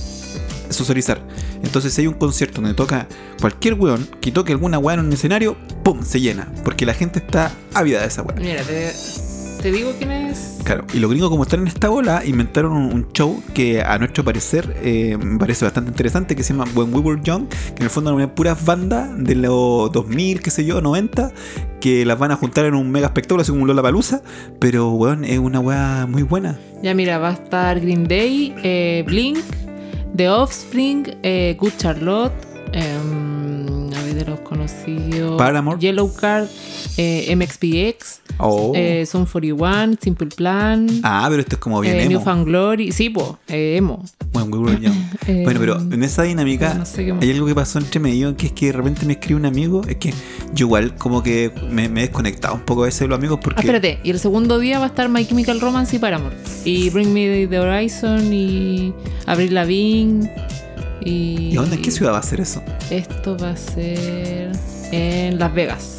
[0.71, 1.21] socializar.
[1.65, 3.09] Entonces si hay un concierto donde toca
[3.41, 6.03] cualquier weón que toque alguna weá en un escenario, ¡pum!
[6.03, 8.37] se llena, porque la gente está ávida de esa weá.
[8.39, 8.93] Mira, te,
[9.63, 10.59] te digo quién es.
[10.65, 13.99] Claro, y los gringos como están en esta bola, inventaron un, un show que a
[13.99, 17.77] nuestro parecer eh, me parece bastante interesante, que se llama When We Were Young, que
[17.77, 21.33] en el fondo eran puras bandas de los 2000, qué sé yo, 90,
[21.81, 24.23] que las van a juntar en un mega espectáculo, así como un Lollapalooza,
[24.59, 26.59] pero weón, es una weá muy buena.
[26.83, 29.39] Ya mira, va a estar Green Day, eh, Blink,
[30.17, 32.35] The Offspring, eh, Good Charlotte,
[32.73, 35.37] em, a ver de los conocidos.
[35.37, 35.79] Paramore.
[35.81, 36.47] Yellow Card,
[36.97, 38.73] eh, MXPX, Oh.
[38.75, 40.87] eh, Sun 41, Simple Plan.
[41.05, 42.11] ah, pero esto es como bien eh, emo.
[42.19, 44.03] Newfound Glory, sí, po, eh, emo.
[44.33, 44.95] When We Were Young.
[45.27, 48.47] Eh, Bueno, pero en esa dinámica no sé hay algo que pasó entre medio, que
[48.47, 50.13] es que de repente me escribe un amigo, es que
[50.53, 53.39] yo igual como que me, me he desconectado un poco a veces de los amigos
[53.39, 53.61] Ah, porque...
[53.61, 56.37] espérate, y el segundo día va a estar My Chemical Romance y Paramore.
[56.65, 58.93] Y Bring Me the Horizon y
[59.27, 60.31] Avril Lavigne.
[61.05, 61.77] Y, ¿Y dónde?
[61.77, 62.63] ¿En qué ciudad va a ser eso?
[62.91, 64.51] Esto va a ser
[64.91, 65.97] en Las Vegas.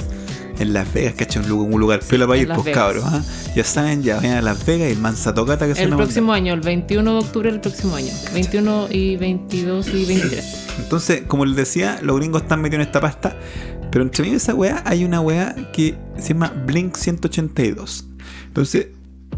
[0.60, 1.44] En Las Vegas, ¿cachai?
[1.44, 3.04] Un lugar, un lugar piola para ir, pues cabros.
[3.06, 3.22] ¿ah?
[3.56, 6.54] Ya saben, ya vayan a Las Vegas y el Manzatocata que El suena próximo año,
[6.54, 8.12] el 21 de octubre del próximo año.
[8.34, 10.66] 21 y 22 y 23.
[10.80, 13.36] Entonces, como les decía, los gringos están metidos en esta pasta.
[13.92, 18.06] Pero entre medio de esa weá hay una weá que se llama Blink 182.
[18.48, 18.88] Entonces,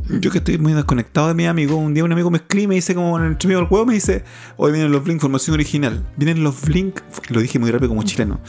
[0.10, 2.68] yo que estoy muy desconectado de mi amigo, un día un amigo me escribe y
[2.68, 4.24] me dice como en el medio del juego, me dice,
[4.56, 6.08] hoy vienen los Blink, formación original.
[6.16, 8.40] Vienen los Blink, lo dije muy rápido como chileno.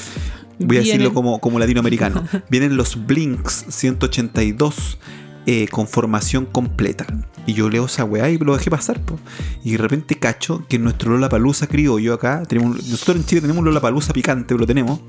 [0.58, 2.26] Voy a decirlo como, como latinoamericano.
[2.50, 4.98] Vienen los Blinks 182
[5.46, 7.06] eh, con formación completa.
[7.46, 9.00] Y yo leo esa weá y lo dejé pasar.
[9.00, 9.18] po.
[9.64, 13.60] Y de repente cacho que nuestro Lola Palusa criollo acá, tenemos, nosotros en Chile tenemos
[13.60, 15.00] un Lola Palusa picante, lo tenemos.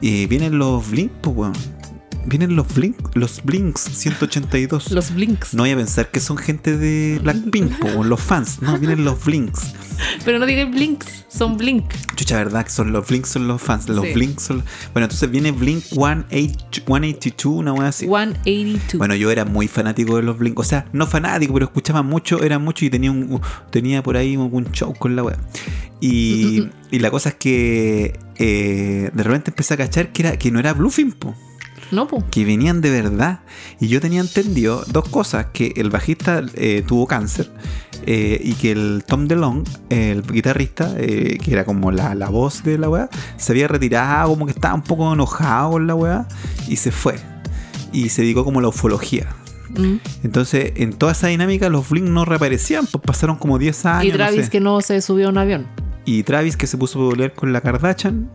[0.00, 1.52] Y vienen los Blink, pues weón.
[2.26, 4.90] Vienen los Blink, los Blinks 182.
[4.90, 5.54] Los Blinks.
[5.54, 9.24] No voy a pensar que son gente de Blackpink o los fans, no, vienen los
[9.24, 9.74] Blinks.
[10.24, 11.84] Pero no digan Blinks, son Blink.
[12.16, 12.64] Chucha, ¿verdad?
[12.64, 14.12] Que son los Blinks son los fans, los Sí.
[14.12, 18.06] Blinks son Bueno, entonces viene Blink 182, 182 una wea así.
[18.06, 18.98] 182.
[18.98, 22.42] Bueno, yo era muy fanático de los Blink, o sea, no fanático, pero escuchaba mucho,
[22.42, 25.38] era mucho y tenía un tenía por ahí un, show con la wea.
[26.00, 30.50] Y, y la cosa es que eh, de repente empecé a cachar que era que
[30.50, 31.34] no era bluffing, po,
[31.90, 32.24] no, po.
[32.30, 33.40] que venían de verdad.
[33.80, 37.50] Y yo tenía entendido dos cosas, que el bajista eh, tuvo cáncer
[38.06, 42.62] eh, y que el Tom DeLong, el guitarrista, eh, que era como la, la voz
[42.62, 46.28] de la weá, se había retirado, como que estaba un poco enojado con la weá
[46.68, 47.16] y se fue.
[47.92, 49.28] Y se dedicó como a la ufología.
[49.70, 49.96] Mm.
[50.22, 54.04] Entonces, en toda esa dinámica, los Blink no reaparecían, pues pasaron como 10 años.
[54.04, 54.50] Y no Travis sé.
[54.50, 55.66] que no se subió a un avión.
[56.04, 58.30] Y Travis que se puso a pelear con la Kardashian.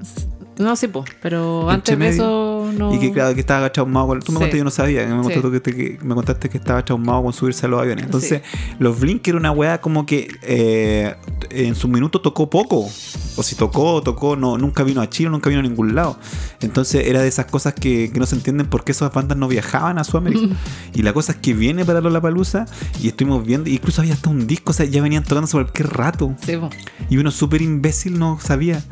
[0.60, 1.06] No, sí, po.
[1.22, 2.94] Pero antes de eso no.
[2.94, 4.20] Y que claro, que estaba traumado con...
[4.20, 4.42] Tú me Sí.
[4.42, 5.06] contaste, yo no sabía.
[5.08, 5.34] Me, Sí.
[5.34, 8.04] contaste que, te- que me contaste que estaba traumado con subirse a los aviones.
[8.06, 8.42] Entonces,
[8.78, 11.16] los Blink era una weá como que eh,
[11.50, 12.90] en su minuto tocó poco.
[13.38, 16.20] O si tocó, tocó, no, nunca vino a Chile, nunca vino a ningún lado.
[16.60, 19.48] Entonces era de esas cosas que, que no se entienden por qué esas bandas no
[19.48, 20.56] viajaban a Sudamérica.
[20.94, 22.66] y la cosa es que viene para Lollapalooza
[23.02, 25.90] y estuvimos viendo, incluso había hasta un disco, o sea, ya venían tocando sobre cualquier
[25.94, 26.36] rato.
[26.46, 26.70] Sí, po.
[27.10, 28.84] Y uno súper imbécil no sabía.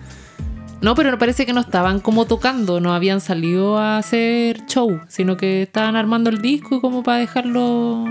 [0.82, 5.36] No, pero parece que no estaban como tocando, no habían salido a hacer show, sino
[5.36, 8.05] que estaban armando el disco y como para dejarlo.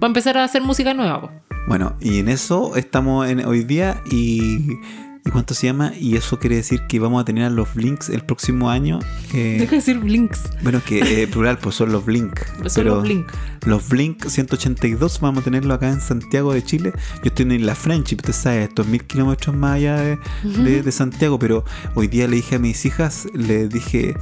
[0.00, 1.30] para empezar a hacer música nueva.
[1.68, 4.78] Bueno, y en eso estamos en, hoy día y,
[5.24, 5.92] y ¿cuánto se llama?
[5.98, 8.98] Y eso quiere decir que vamos a tener a los Blinks el próximo año.
[9.32, 10.40] eh, Deja de decir Blinks.
[10.62, 12.40] bueno, que eh, plural, pues son los Blink.
[12.66, 13.26] Son los Blink.
[13.64, 16.92] los Blink 182 vamos a tenerlo acá en Santiago de Chile.
[17.16, 20.92] Yo estoy en la Friendship, usted sabe, estos mil kilómetros más allá de, de- de
[20.92, 21.64] Santiago, pero
[21.94, 24.16] hoy día le dije a mis hijas, le dije,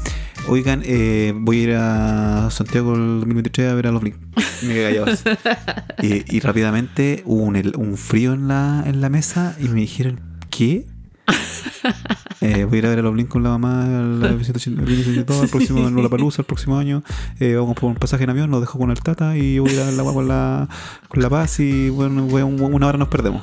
[0.49, 4.17] oigan, eh, voy a ir a Santiago el 2023 a ver a los Blink.
[4.63, 10.21] Y y, rápidamente hubo un, un frío en la, en la mesa y me dijeron,
[10.61, 10.85] ¿qué?
[12.43, 15.43] Eh, voy a ir a ver a los Blink con la mamá al el 182,
[15.43, 17.03] el próximo en Lollapalooza el próximo año.
[17.39, 19.73] Eh, vamos por un pasaje en avión, lo dejo con el Tata y yo voy
[19.73, 20.67] a ir a la con la,
[21.09, 23.43] con la Paz y bueno, una hora nos perdemos.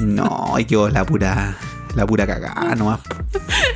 [0.00, 1.56] No, y quedó la pura
[1.96, 3.00] la pura cagada nomás.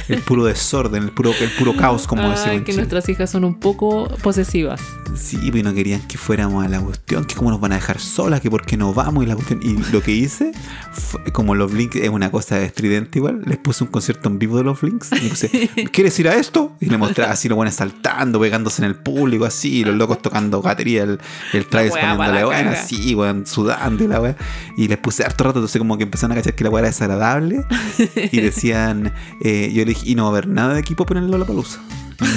[0.08, 2.62] El puro desorden, el puro, el puro caos, como Ay, decimos.
[2.64, 4.80] que nuestras hijas son un poco posesivas.
[5.16, 7.98] Sí, pero no querían que fuéramos a la cuestión, que cómo nos van a dejar
[7.98, 9.60] solas, que por qué no vamos y la cuestión.
[9.62, 10.52] Y lo que hice,
[10.92, 14.58] fue- como los Blinks es una cosa estridente igual, les puse un concierto en vivo
[14.58, 15.10] de los Blinks.
[15.12, 15.48] Y puse,
[15.92, 16.76] ¿quieres ir a esto?
[16.80, 20.20] Y le mostraba así los buenos saltando, pegándose en el público, así, y los locos
[20.22, 21.18] tocando batería, el,
[21.52, 22.72] el Travis wea poniéndole caga.
[22.72, 24.36] así, weón, sudando y la weá.
[24.76, 26.88] Y les puse harto rato, entonces como que empezaron a cachar que la weá era
[26.88, 27.64] desagradable.
[28.32, 31.18] Y decían, eh, yo le dije, y no va a haber nada de equipo en
[31.18, 31.80] el Lollapalooza.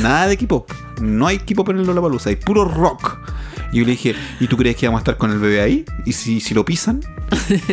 [0.01, 0.65] Nada de equipo.
[1.01, 3.17] No hay equipo en el Lollapalooza, hay puro rock.
[3.73, 5.83] Y yo le dije, ¿y tú crees que vamos a estar con el bebé ahí?
[6.05, 7.01] ¿Y si, si lo pisan?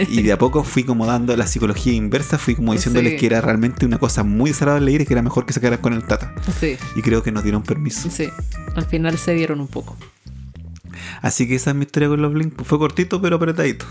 [0.09, 3.19] Y de a poco fui como dando la psicología inversa, fui como diciéndoles Sí.
[3.19, 5.81] que era realmente una cosa muy desagradable ir y que era mejor que se quedaran
[5.81, 6.35] con el tata.
[6.59, 8.09] Sí, Y creo que nos dieron permiso.
[8.11, 8.29] sí.
[8.75, 9.97] Al final se dieron un poco.
[11.23, 12.63] Así que esa es mi historia con los Blink.
[12.65, 13.85] Fue cortito, pero apretadito.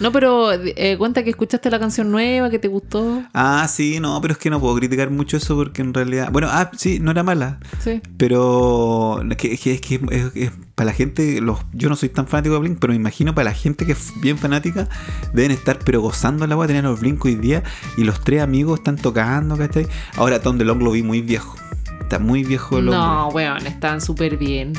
[0.00, 3.22] No, pero eh, cuenta que escuchaste la canción nueva, que te gustó.
[3.32, 6.30] Ah, sí, no, pero es que no puedo criticar mucho eso porque en realidad.
[6.32, 7.58] Bueno, ah, sí, no era mala.
[7.80, 8.00] Sí.
[8.16, 11.94] Pero es que, es que, es que es- es- para la gente, los, yo no
[11.94, 14.88] soy tan fanático de Blink, pero me imagino para la gente que es bien fanática,
[15.32, 17.62] deben estar pero gozando la agua, tener los Blink hoy día
[17.96, 19.86] y los tres amigos están tocando, ¿cachai?
[20.16, 21.56] Ahora Tom DeLong lo vi muy viejo.
[22.00, 24.72] Está muy viejo el No, weón, están súper bien.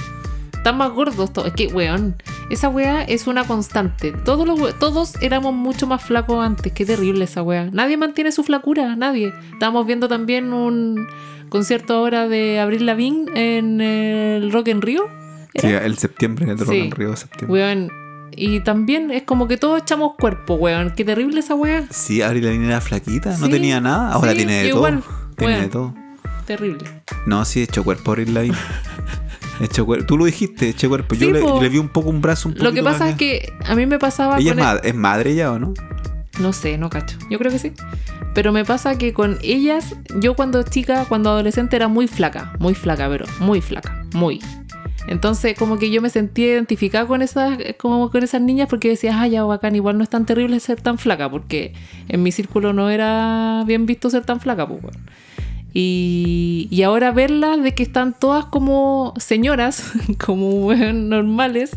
[0.66, 1.50] Están más gordos todos.
[1.50, 2.16] Es que, weón,
[2.50, 4.12] esa weá es una constante.
[4.12, 6.74] Todos, los we- todos éramos mucho más flacos antes.
[6.74, 7.70] Qué terrible esa weá.
[7.72, 9.32] Nadie mantiene su flacura, nadie.
[9.54, 11.08] Estábamos viendo también un
[11.50, 15.04] concierto ahora de Abril Lavigne en el Rock en Río.
[15.54, 16.80] Sí, el septiembre, el de Rock Sí.
[16.80, 17.54] en Río septiembre.
[17.54, 17.92] Weón.
[18.36, 20.94] Y también es como que todos echamos cuerpo, weón.
[20.96, 21.84] Qué terrible esa weá.
[21.92, 25.14] Sí, Avril Lavigne era flaquita, no tenía nada, ahora sí, tiene de igual, todo.
[25.38, 25.94] Tiene de todo.
[26.48, 26.86] Terrible.
[27.28, 28.58] No, sí, hecho cuerpo Avril Lavigne.
[29.62, 30.06] hecho cuerpo.
[30.06, 31.16] Tú lo dijiste, hecho cuerpo.
[31.16, 31.62] Yo le, po.
[31.62, 34.00] le vi un poco un brazo un Lo que pasa es que a mí me
[34.00, 35.74] pasaba Ella es, con el- ma- es madre ya, ¿o no?
[36.40, 37.18] No sé, no cacho.
[37.30, 37.72] Yo creo que sí.
[38.34, 42.74] Pero me pasa que con ellas, yo cuando chica, cuando adolescente era muy flaca, muy
[42.76, 44.42] flaca, pero muy flaca, muy.
[45.08, 49.22] Entonces, como que yo me sentía identificada con esas, como con esas niñas porque decía,
[49.22, 51.74] ah, ya bacán, igual no es tan terrible ser tan flaca, porque
[52.10, 54.98] en mi círculo no era bien visto ser tan flaca, pues bueno.
[55.78, 59.92] Y, y ahora verlas de que están todas como señoras,
[60.26, 61.72] como weón, normales,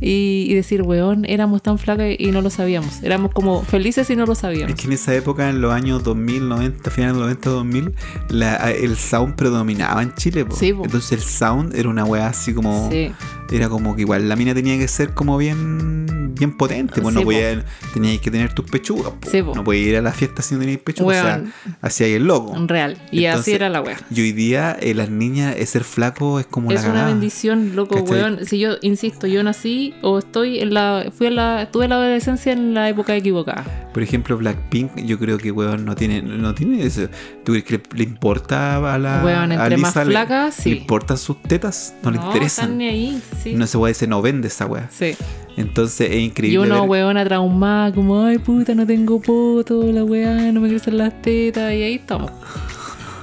[0.00, 3.00] y, y decir, weón, éramos tan flacas y no lo sabíamos.
[3.04, 4.70] Éramos como felices y no lo sabíamos.
[4.70, 7.94] Es que en esa época, en los años 2000, 90, finales de 90, 2000,
[8.30, 10.44] la- el sound predominaba en Chile.
[10.44, 10.56] po.
[10.56, 10.84] Sí, po.
[10.84, 12.88] Entonces el sound era una weá así como...
[12.90, 13.12] Sí.
[13.50, 16.06] Era como que igual la mina tenía que ser como bien
[16.38, 17.00] bien potente.
[17.02, 17.24] Pues Sí, no po.
[17.32, 19.12] podía, teníais que tener tus pechugas.
[19.28, 21.18] Sí, no podías ir a la fiesta si no teníais pechugas.
[21.18, 21.44] O sea,
[21.82, 22.54] así hay el loco.
[22.68, 22.96] Real.
[23.10, 23.96] Y Entonces, así era la wea.
[24.14, 27.08] Y hoy día eh, las niñas, eh, ser flaco es como Es una cagada.
[27.08, 28.10] bendición, loco, ¿Cachai?
[28.22, 28.46] weón.
[28.46, 31.06] Si yo, insisto, yo nací o estoy en la.
[31.16, 31.68] Fui a la.
[31.72, 33.64] Tuve la adolescencia en la época equivocada.
[33.92, 37.08] Por ejemplo, Blackpink, yo creo que weón no tiene, no tiene eso.
[37.44, 40.70] ¿Tú crees que le, le importa a la Weón, a entre más le- flaca, sí.
[40.70, 41.94] ¿Le importan sus tetas?
[42.04, 42.78] No, le están interesan.
[42.78, 43.54] ni ahí, sí.
[43.54, 44.88] No se puede decir, no vende esa weá.
[44.90, 45.14] Sí.
[45.56, 46.58] Entonces es Y increíble.
[46.60, 50.98] uno, ver- weona, traumada, como, ay puta, no tengo poto, la weá, no me crecen
[50.98, 52.30] las tetas, y ahí estamos.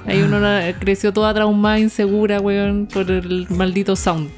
[0.06, 4.30] Ahí uno la- creció toda traumada, insegura, weón, por el maldito sound.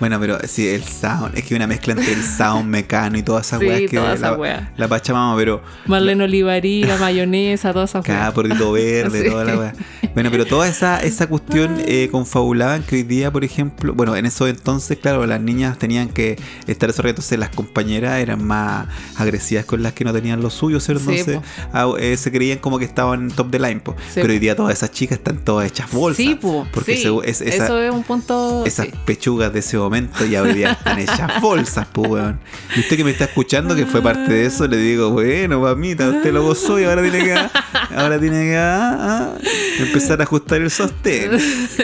[0.00, 3.46] Bueno, pero sí, el sound, es que una mezcla entre el sound mecano y todas
[3.46, 4.72] esas Sí, weas que toda esa la, wea.
[4.76, 8.32] la Pachamama, pero Marlene Olivarí, la mayonesa, todas esas weas.
[8.32, 9.30] porrito verde, Sí.
[9.30, 9.72] toda la wea.
[10.14, 14.26] Bueno, pero toda esa, esa cuestión eh, confabulaban que hoy día, por ejemplo, bueno, en
[14.26, 16.36] esos entonces, claro, las niñas tenían que
[16.66, 18.86] estar esos entonces las compañeras eran más
[19.16, 21.10] agresivas con las que no tenían lo suyo, ¿cierto?
[21.10, 21.42] Sí, entonces
[21.72, 23.94] ah, eh, se creían como que estaban top de line, po.
[24.14, 26.16] Pero hoy día todas esas chicas están todas hechas bolsas.
[26.24, 26.92] Sí, po, porque
[27.24, 28.64] es- esa- eso es un punto.
[28.66, 32.40] esas pechugas de ese momento ya hoy día están hechas bolsas, pues, weón.
[32.76, 36.08] Y usted que me está escuchando, que fue parte de eso, le digo, bueno, mamita,
[36.08, 37.34] usted lo gozó y ahora tiene que,
[37.96, 39.38] ahora tiene que ah, ah,
[39.78, 41.30] empezar a ajustar el sostén.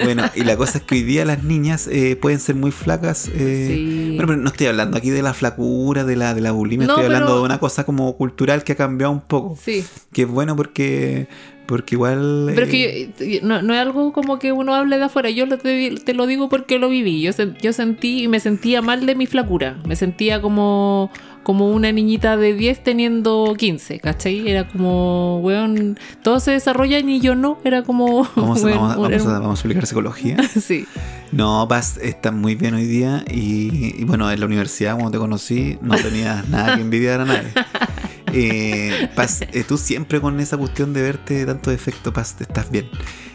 [0.05, 3.29] Bueno, y la cosa es que hoy día las niñas eh, pueden ser muy flacas.
[3.35, 4.13] eh, Sí.
[4.17, 6.95] Bueno, pero no estoy hablando aquí de la flacura, de la, de la bulimia, No,
[6.95, 9.59] estoy hablando pero- de una cosa como cultural que ha cambiado un poco.
[9.63, 9.85] Sí.
[10.13, 11.29] Que es bueno porque,
[11.71, 12.51] porque igual...
[12.55, 15.31] Pero es eh, que yo- no, no es algo como que uno hable de afuera.
[15.31, 17.23] Yo lo te, te lo digo porque lo viví.
[17.23, 19.77] Yo, sen- yo sentí y me sentía mal de mi flacura.
[19.87, 21.11] Me sentía como,
[21.43, 24.49] como una niñita de 10 teniendo 15, ¿cachai?
[24.49, 27.59] Era como, weón, todos se desarrollan y yo no.
[27.65, 28.29] Era como.
[28.37, 30.37] Vamos, a- weón, vamos, a- vamos a, un- vamos a explicar psicología.
[30.61, 30.85] Sí.
[31.33, 35.19] No, Paz está muy bien hoy día y, y bueno, en la universidad cuando te
[35.19, 37.49] conocí no tenías nada que envidiar a nadie.
[38.33, 42.71] Eh, Paz, eh, tú siempre con esa cuestión de verte tanto defecto, Paz, te estás
[42.71, 42.89] bien.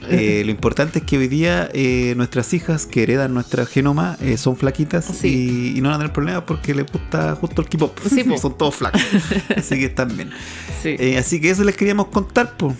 [0.07, 4.37] Eh, lo importante es que hoy día eh, nuestras hijas que heredan nuestra genoma eh,
[4.37, 5.71] son flaquitas Sí.
[5.73, 7.97] y, y no van a tener problemas porque les gusta justo el K-pop.
[8.07, 9.01] Sí, son todos flacos.
[9.57, 10.29] Así que están bien.
[10.83, 10.95] Sí.
[10.99, 12.75] Eh, así que eso les queríamos contar, pues.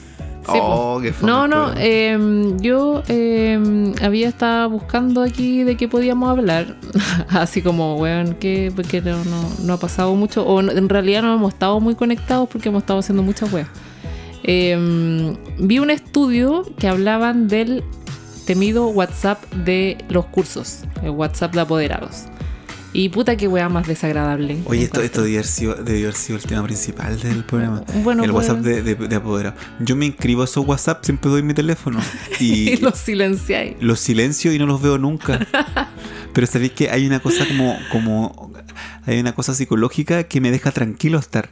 [0.46, 2.18] Sí, oh, qué No, no, eh,
[2.60, 6.78] yo eh, había estado buscando aquí de qué podíamos hablar,
[7.30, 11.24] así como, weón, que porque no, no, no ha pasado mucho, o no- en realidad
[11.24, 13.68] no hemos estado muy conectados porque hemos estado haciendo muchas weas.
[14.44, 17.84] Eh, vi un estudio que hablaban del
[18.46, 22.26] temido WhatsApp de los cursos, el WhatsApp de apoderados.
[22.96, 24.58] Y puta que wea más desagradable.
[24.66, 27.84] Oye, esto, esto debió, haber sido, debió haber sido el tema principal del programa.
[28.04, 29.56] Bueno, el pues- WhatsApp de, de, de apoderado.
[29.80, 32.00] Yo me inscribo a esos WhatsApp, siempre doy mi teléfono.
[32.40, 33.76] Y Y los silenciáis.
[33.82, 35.46] los silencio y no los veo nunca.
[36.34, 38.52] Pero sabéis que hay una cosa como, como.
[39.06, 41.50] Hay una cosa psicológica que me deja tranquilo estar.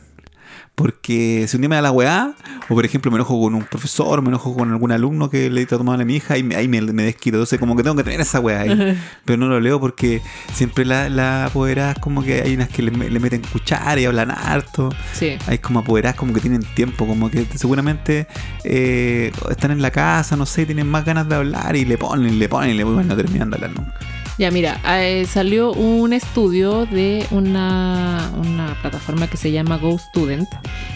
[0.75, 2.33] Porque si un día me da la weá,
[2.67, 5.61] o por ejemplo me enojo con un profesor, me enojo con algún alumno que le
[5.61, 7.37] está tomando a mi hija, y me- ahí me, me desquito.
[7.37, 8.97] Entonces, como que tengo que tener esa weá ahí.
[9.25, 10.21] Pero no lo leo porque
[10.51, 14.31] siempre la, la apoderadas, como que hay unas que le, le meten cuchara y hablan
[14.31, 14.89] harto.
[15.13, 15.37] Sí.
[15.45, 18.27] Hay como apoderadas como que tienen tiempo, como que seguramente
[18.63, 22.39] eh, están en la casa, no sé, tienen más ganas de hablar y le ponen,
[22.39, 23.93] le ponen, y le ponen, no terminan de hablar nunca.
[24.39, 30.49] Ya, mira, eh, salió un estudio de una, una plataforma que se llama GoStudent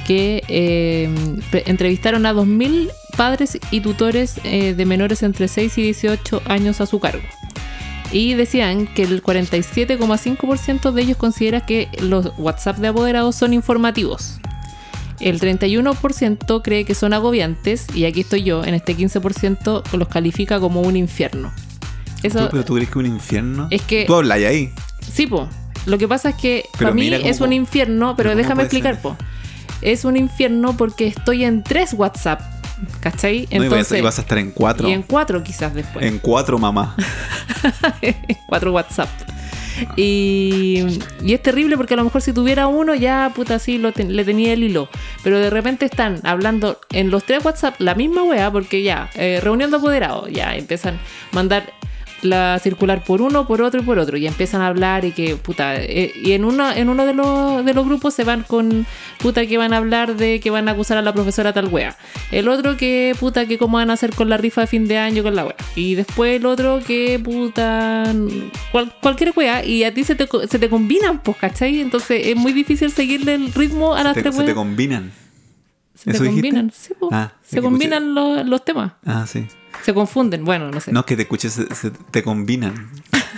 [0.07, 1.07] que eh,
[1.51, 6.81] pre- entrevistaron a 2.000 padres y tutores eh, de menores entre 6 y 18 años
[6.81, 7.21] a su cargo.
[8.11, 14.39] Y decían que el 47,5% de ellos considera que los WhatsApp de apoderados son informativos.
[15.19, 20.59] El 31% cree que son agobiantes y aquí estoy yo, en este 15% los califica
[20.59, 21.51] como un infierno.
[22.23, 23.67] Eso, ¿Tú, pero tú crees que es un infierno?
[23.69, 24.71] Es que- Tú hablas ahí.
[25.13, 25.47] Sí, po.
[25.85, 28.65] Lo que pasa es que para mí es un infierno, pero déjame ser.
[28.65, 29.15] explicar, po.
[29.81, 32.41] Es un infierno porque estoy en tres WhatsApp,
[32.99, 33.41] ¿cachai?
[33.51, 34.89] No, y vas, Entonces, y vas a estar en cuatro.
[34.89, 36.03] y en cuatro quizás después.
[36.05, 36.95] En cuatro, mamá.
[38.47, 39.07] cuatro WhatsApp.
[39.95, 40.83] Y,
[41.23, 44.15] y es terrible porque a lo mejor si tuviera uno ya, puta, sí, lo ten-
[44.15, 44.89] le tenía el hilo.
[45.23, 49.39] Pero de repente están hablando en los tres WhatsApp la misma wea porque ya, eh,
[49.43, 50.99] reunión de apoderados, ya empiezan a
[51.35, 51.71] mandar
[52.21, 54.17] la circular por uno, por otro y por otro.
[54.17, 57.63] Y empiezan a hablar y que, puta, eh, y en uno, en uno de los,
[57.63, 58.85] de los grupos se van con,
[59.19, 61.95] puta, que van a hablar de que van a acusar a la profesora tal wea.
[62.31, 64.97] El otro que, puta, que cómo van a hacer con la rifa de fin de
[64.97, 65.55] año con la wea.
[65.75, 68.05] Y después el otro que, puta,
[68.71, 69.63] cual- cualquier wea.
[69.63, 71.81] Y a ti se te, se te combinan, pues, ¿cachai?
[71.81, 74.55] Entonces es muy difícil seguirle el ritmo a las Te- tres se te weas.
[74.55, 75.11] combinan.
[75.95, 76.93] Se te combinan, sí.
[77.11, 78.93] Ah, se combinan los, los temas.
[79.05, 79.45] Ah, sí.
[79.83, 80.91] Se confunden, bueno, no sé.
[80.91, 82.89] No, que te escuches, se, se te combinan.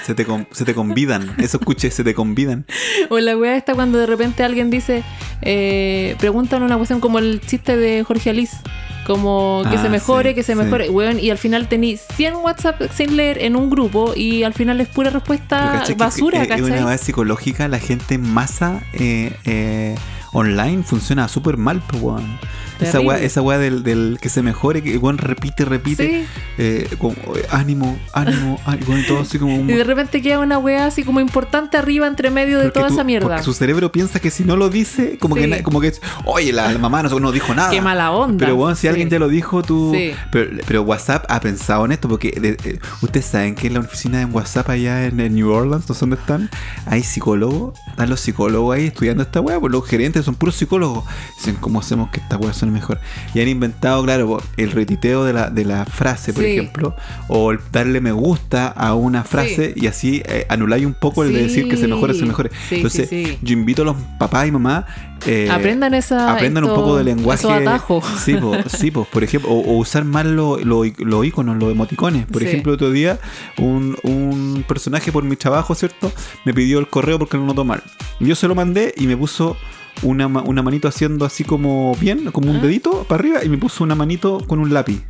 [0.05, 1.35] Se te, com- se te convidan.
[1.37, 2.65] Eso escuches, se te convidan.
[3.09, 5.03] O la weá está cuando de repente alguien dice,
[5.41, 8.57] eh, preguntan una cuestión como el chiste de Jorge Alice.
[9.05, 10.59] Como que Ah, se mejore, sí, que se sí.
[10.59, 14.53] mejore, weón, y al final tení 100 WhatsApp sin leer en un grupo y al
[14.53, 15.83] final es pura respuesta.
[15.85, 16.83] Que- basura, que Es ¿cachai?
[16.83, 17.67] una psicológica.
[17.67, 19.95] La gente en masa eh, eh,
[20.31, 22.39] online funciona súper mal, pues, weón.
[22.79, 26.07] Esa weá, esa weá del, del que se mejore, que weón repite, repite.
[26.07, 26.25] Sí.
[26.57, 30.39] eh, como, eh, ánimo, ánimo, ánimo, y todo así como un- Y de repente queda
[30.39, 33.27] una weá así como importante arriba entre medio de porque toda tú- esa mierda.
[33.27, 35.41] Porque su cerebro piensa que si no lo dice, como Sí.
[35.49, 35.93] que como que
[36.25, 37.69] oye, la, la mamá no, no dijo nada.
[37.71, 38.45] Qué mala onda.
[38.45, 38.87] Pero bueno, si Sí.
[38.87, 39.93] alguien ya lo dijo, tú.
[40.31, 43.79] Pero, pero WhatsApp ha pensado en esto, porque de- eh, ustedes saben que en la
[43.81, 46.49] oficina en WhatsApp allá en, en New Orleans, no sé dónde están,
[46.85, 51.03] hay psicólogos, están los psicólogos ahí estudiando esta weá, pues los gerentes son puros psicólogos.
[51.37, 52.99] Dicen, ¿cómo hacemos que esta weá mejor?
[53.33, 56.51] Y han inventado, claro, el retiteo de la, de la frase, por Sí.
[56.51, 56.95] ejemplo,
[57.27, 61.33] o el darle me gusta a una frase y así eh, anuláis un poco el
[61.33, 62.51] de decir que se mejore, se mejore.
[62.71, 63.09] Entonces,
[63.41, 64.85] yo invito a los papás y mamás.
[65.25, 66.31] eh, Aprendan esa.
[66.33, 67.45] aprendan un poco de lenguaje.
[67.51, 68.05] Atajos.
[68.23, 71.71] Sí, po, sí, po, por ejemplo, o, o usar más los lo, lo iconos, los
[71.71, 72.25] emoticones.
[72.25, 72.47] Por Sí.
[72.47, 73.19] ejemplo, otro día
[73.57, 76.11] un, un personaje por mi trabajo, ¿cierto?
[76.45, 77.83] Me pidió el correo porque lo notó mal.
[78.19, 79.57] Y Yo se lo mandé y me puso
[80.01, 82.61] una, una manito haciendo así como bien, como un Ah.
[82.61, 85.01] dedito para arriba y me puso una manito con un lápiz.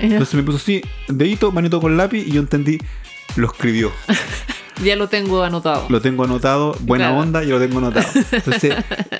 [0.00, 2.78] Entonces me puso así, dedito, manito con lápiz y yo entendí,
[3.36, 3.90] lo escribió.
[4.84, 5.86] ya lo tengo anotado.
[5.88, 7.20] Lo tengo anotado, buena Claro.
[7.22, 8.06] onda, yo lo tengo anotado.
[8.30, 8.74] Entonces,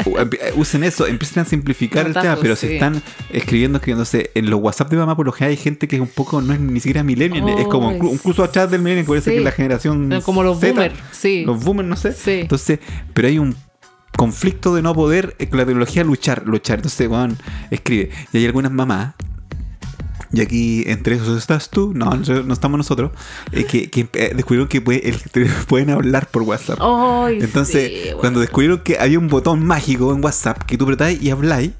[0.57, 2.67] usen eso, empiecen a simplificar el tema, pero sí.
[2.67, 4.31] se están escribiendo, escribiéndose.
[4.35, 6.53] En los WhatsApp de mamá, por lo general, hay gente que es un poco, no
[6.53, 9.31] es ni siquiera millennial, es como inclu- incluso atrás del millennial, ser sí.
[9.39, 10.09] que la generación.
[10.09, 11.45] No, como los Z, boomers, sí.
[11.45, 12.13] Los boomers, no sé.
[12.13, 12.33] Sí.
[12.41, 12.79] Entonces,
[13.15, 13.57] pero hay un
[14.17, 16.79] conflicto de no poder eh, con la tecnología luchar, luchar.
[16.79, 17.37] Entonces, Juan
[17.71, 18.11] escribe.
[18.33, 19.15] Y hay algunas mamás
[20.33, 23.13] y aquí, entre esos estás tú, no, no estamos nosotros,
[23.53, 25.21] eh, que, que, eh, descubrieron que puede- el-
[25.69, 26.79] pueden hablar por WhatsApp.
[27.41, 28.19] Entonces, sí, bueno.
[28.19, 31.71] cuando descubrieron que había un botón mágico en WhatsApp que tú apretáis y habláis,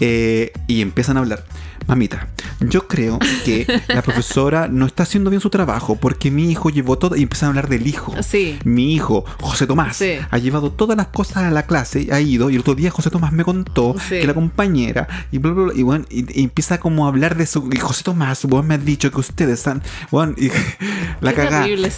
[0.00, 1.44] eh, y empiezan a hablar.
[1.88, 2.28] Mamita,
[2.68, 6.98] yo creo que la profesora no está haciendo bien su trabajo porque mi hijo llevó
[6.98, 8.14] todo y empiezan a hablar del hijo.
[8.22, 8.58] Sí.
[8.64, 10.14] Mi hijo, José Tomás, Sí.
[10.30, 13.10] ha llevado todas las cosas a la clase, ha ido y el otro día José
[13.10, 14.20] Tomás me contó Sí.
[14.20, 17.36] que la compañera y bla, bla, bla, y, bueno, y, y empieza como a hablar
[17.36, 20.50] de su y José Tomás, vos me has dicho que ustedes están, bueno, y
[21.20, 21.32] la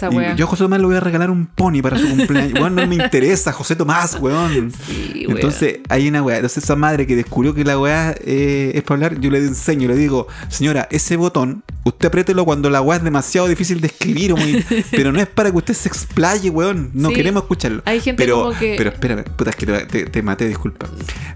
[0.09, 0.35] wea.
[0.35, 2.59] yo a José Tomás le voy a regalar un pony para su cumpleaños.
[2.59, 4.71] Bueno, no me interesa, José Tomás, weón.
[4.87, 5.25] Sí.
[5.27, 6.37] Entonces hay una weá.
[6.37, 9.87] Entonces esa madre que descubrió que la weá eh, es para hablar, yo le enseño,
[9.87, 14.33] le digo, señora, ese botón, usted apriételo cuando la weá es demasiado difícil de escribir,
[14.33, 16.89] o muy- pero no es para que usted se explaye, weón.
[16.93, 17.15] No Sí.
[17.15, 17.81] queremos escucharlo.
[17.85, 20.87] Hay gente pero, como que- Pero espérame, puta, es que te, te- te maté, disculpa.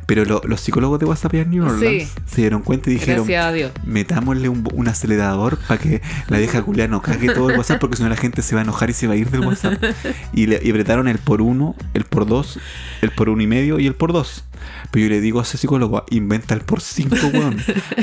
[0.05, 2.21] Pero lo- los psicólogos de WhatsApp en New Orleans Sí.
[2.25, 3.71] se dieron cuenta y dijeron, a Dios.
[3.85, 7.97] metámosle un, un acelerador para que la vieja culia no cague todo el WhatsApp porque
[7.97, 9.81] si no la gente se va a enojar y se va a ir del WhatsApp.
[10.33, 12.59] Y, le, y apretaron el por uno, el por dos,
[13.01, 14.43] el por uno y medio y el por dos.
[14.91, 17.57] Pero yo le digo a ese psicólogo, inventa el por cinco, weón.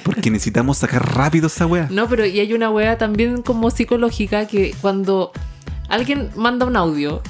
[0.04, 1.88] Porque necesitamos sacar rápido esa weá.
[1.90, 5.32] No, pero y hay una wea también como psicológica que cuando
[5.88, 7.22] alguien manda un audio,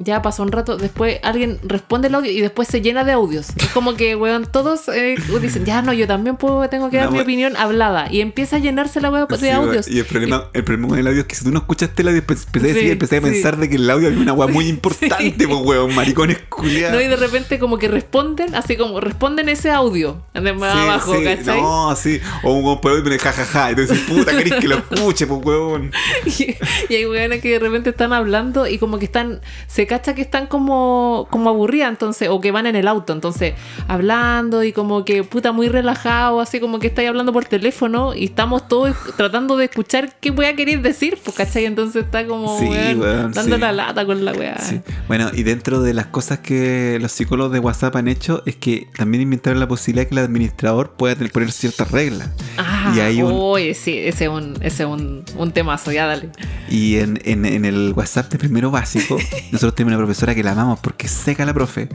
[0.00, 3.48] ya pasó un rato, después alguien responde el audio y después se llena de audios.
[3.56, 7.06] Es como que, weón, todos eh, dicen, ya no, yo también puedo, tengo que dar
[7.06, 8.10] No, mi we- opinión hablada.
[8.10, 9.68] Y empieza a llenarse la wea de Sí, weón.
[9.68, 9.88] audios.
[9.88, 12.08] Y el problema, el problema con el audio es que si tú no escuchaste el
[12.08, 13.24] audio, empe- empecé a, decir, Sí, empecé a sí.
[13.26, 16.94] pensar de que el audio había una weá muy importante, pues, weón, maricones culiados.
[16.96, 21.14] No, y de repente como que responden, así como responden ese audio más abajo.
[21.46, 22.20] No, sí.
[22.42, 23.72] O un weón por ahí pone jajaja.
[23.72, 25.92] Y tú dices, puta, querés que lo escuche, pues, weón.
[26.26, 26.56] Y,
[26.88, 30.22] y hay weones que de repente están hablando y como que están, se cacha que
[30.22, 33.54] están como, como aburridas, entonces, o que van en el auto, entonces,
[33.88, 38.24] hablando y como que puta muy relajado, así como que estáis hablando por teléfono y
[38.24, 41.64] estamos todos tratando de escuchar qué wea queréis decir, pues, ¿cachai?
[41.64, 43.60] Entonces está como, Sí, weón, weón, dando sí.
[43.60, 44.58] la lata con la wea.
[44.58, 44.80] Sí.
[45.08, 48.88] Bueno, y dentro de las cosas que los psicólogos de WhatsApp han hecho es que
[48.96, 52.30] también inventaron la posibilidad que el administrador pueda tener- poner ciertas reglas.
[52.58, 56.06] Ah, y hay un, oye, sí, ese es un, ese es un, un temazo, ya
[56.06, 56.30] dale.
[56.68, 59.16] Y en, en- en el WhatsApp de primero básico,
[59.52, 61.88] nosotros tenemos una profesora que la amamos porque es seca la profe.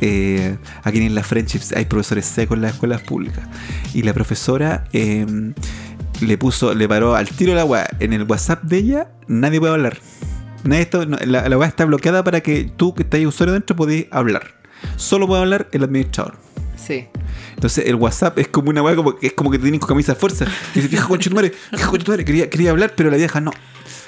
[0.00, 3.44] Eh, aquí en la Friendships hay profesores secos en las escuelas públicas.
[3.94, 5.24] Y la profesora eh,
[6.20, 7.86] le puso, le paró al tiro la weá.
[8.00, 9.98] En el WhatsApp de ella, nadie puede hablar.
[10.64, 13.76] Nadie esto, no, la, la weá está bloqueada para que tú que estás usuario dentro
[13.76, 14.54] podés hablar.
[14.96, 16.36] Solo puede hablar el administrador.
[16.76, 17.06] Sí.
[17.54, 19.88] Entonces el WhatsApp es como una weá como que es como que te tienen con
[19.88, 20.44] camisa de fuerza.
[20.74, 22.92] Y dice, vieja concha de tu madre, vieja concha de tu madre, quería, quería hablar,
[22.96, 23.50] pero la vieja no.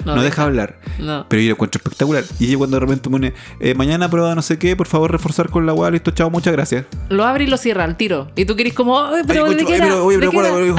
[0.05, 0.79] No, No deja hablar.
[0.99, 1.25] No.
[1.27, 2.23] Pero yo lo encuentro espectacular.
[2.39, 5.49] Y ella cuando de repente pone, eh, mañana prueba no sé qué, por favor reforzar
[5.49, 6.85] con la weá, listo, chao, muchas gracias.
[7.09, 8.29] Lo abre y lo cierra al tiro.
[8.35, 10.59] Y tú querés como, "Ay, pero Ay, ¿de concho, pero, oye, ¿De pero, qué acuerda,
[10.65, 10.75] era?"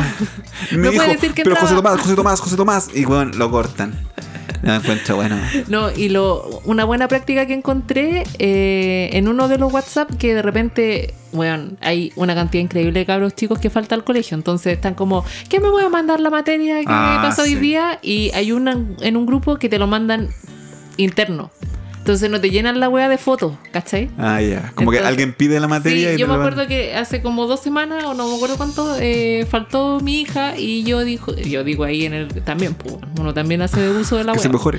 [0.70, 1.90] me No dijo, puede decir que pero José entraba.
[1.90, 2.88] Tomás, José Tomás, José Tomás.
[2.94, 3.92] Y bueno, lo cortan.
[4.62, 5.36] No encuentro bueno.
[5.68, 10.34] No, y lo, una buena práctica que encontré eh, en uno de los WhatsApp que
[10.34, 14.36] de repente, bueno, hay una cantidad increíble de cabros chicos que falta al colegio.
[14.36, 17.98] Entonces están como, ¿qué me voy a mandar la materia que Ah, pasó hoy día?
[18.02, 20.28] Y hay una en un grupo que te lo mandan
[20.96, 21.50] interno.
[22.08, 24.08] Entonces no te llenan la wea de fotos, ¿cachai?
[24.16, 24.72] Ah, ya.
[24.74, 27.60] Como que alguien pide la materia Sí, y yo me acuerdo que hace como dos
[27.60, 31.84] semanas o no me acuerdo cuánto eh, faltó mi hija y yo dijo, yo digo
[31.84, 34.78] ahí en el también, pues, uno también hace uso de la Que se mejore.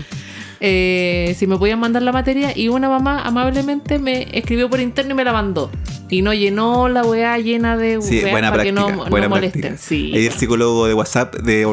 [0.62, 5.12] Eh, si me podían mandar la materia y una mamá amablemente me escribió por interno
[5.14, 5.72] y me la mandó
[6.12, 9.78] y no llenó la weá llena de Sí, buena para que no, no molesten.
[9.78, 10.12] Sí.
[10.16, 11.66] El psicólogo de WhatsApp de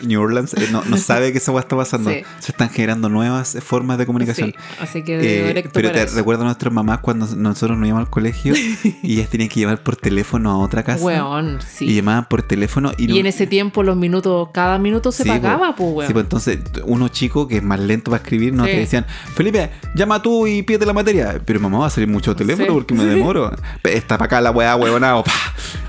[0.00, 2.10] New Orleans, eh, no, no sabe que esa weá está pasando.
[2.10, 2.22] Sí.
[2.38, 4.52] Se están generando nuevas eh, formas de comunicación.
[4.52, 5.18] Sí, así que
[5.50, 6.16] Eh, pero para te eso.
[6.16, 8.54] recuerdo a nuestras mamás cuando nosotros nos íbamos al colegio
[9.02, 11.04] y ellas tenían que llevar por teléfono a otra casa.
[11.04, 11.94] Weón, Y sí.
[11.94, 15.76] llamaban por teléfono y, Y, no- en ese tiempo los minutos, cada minuto se pagaba,
[15.76, 16.06] pues weón.
[16.08, 18.72] Sí, pues entonces uno chico que es más lento para escribir, nos Sí.
[18.72, 21.40] te decían, Felipe, llama tú y pídete la materia.
[21.44, 22.72] Pero mamá va a salir mucho teléfono Sí.
[22.72, 23.52] porque me demoro.
[23.84, 25.24] Está para acá la weá, huevonao.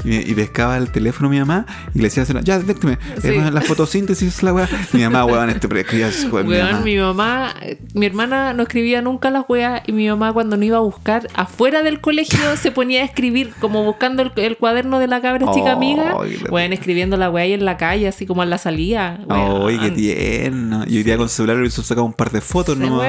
[0.06, 3.30] Y, y pescaba el teléfono mi mamá y le decía, ya, detécteme, Sí.
[3.30, 4.68] eh, la fotosíntesis es la weá.
[4.92, 6.80] Mi mamá, weón, este escribía weón, mi mamá.
[6.84, 7.54] mi mamá,
[7.94, 11.28] mi hermana no escribía nunca las weas y mi mamá cuando no iba a buscar
[11.36, 15.52] afuera del colegio se ponía a escribir como buscando el, el cuaderno de la cabra
[15.54, 16.16] chica amiga.
[16.50, 19.20] Weón, escribiendo la wea ahí en la calle, así como en la salida.
[19.28, 19.70] weón.
[19.70, 20.84] Ay, qué tierno.
[20.88, 23.02] Y hoy día con celular le hizo sacar un par de fotos, ¿no?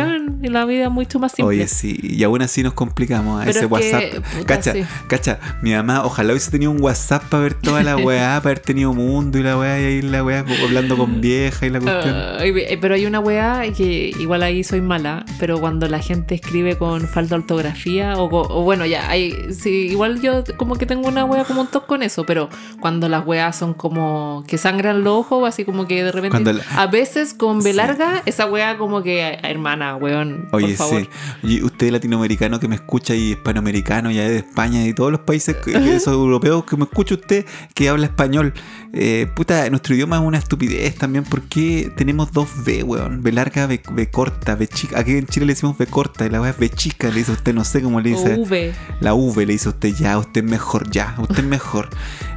[0.42, 1.56] y la vida es mucho más simple.
[1.56, 4.24] Oye, sí, y aún así nos complicamos a Pero ese es WhatsApp.
[4.46, 4.84] cacha, sí.
[5.08, 8.58] cacha, mi mamá, ojalá hubiese tenido un WhatsApp para ver toda la weá, para haber
[8.60, 12.14] tenido mundo y la weá, y ahí la weá hablando con vieja y la cuestión.
[12.40, 16.76] Eh, pero hay una weá que igual ahí soy mala, pero cuando la gente escribe
[16.76, 18.28] con falta de ortografía, o,
[18.62, 22.02] bueno, ya, hay, sí, igual yo como que tengo una weá como un toque con
[22.02, 22.48] eso, pero
[22.80, 26.62] cuando las weas son como que sangran los ojos, así como que de repente, la-
[26.76, 27.76] a veces con B Sí.
[27.76, 31.02] larga, esa weá como que, "Ay, hermana, weón, Oye, por favor.
[31.02, 31.08] sí.
[31.42, 35.56] Y usted latinoamericano que me escucha y hispanoamericano ya de España y todos los países
[35.56, 35.72] que,
[36.06, 37.44] europeos que me escucha usted
[37.74, 38.52] que habla español.
[38.92, 41.24] Eh, puta, nuestro idioma es una estupidez también.
[41.24, 43.22] ¿Por qué tenemos dos B, weón?
[43.22, 45.00] B larga, B, B corta, B chica.
[45.00, 47.08] Aquí en Chile le decimos B corta y la weá es B chica.
[47.08, 48.34] Le dice usted, no sé cómo le dice.
[48.34, 48.72] O V.
[49.00, 51.88] La V le dice usted ya, usted es mejor, ya, usted es mejor.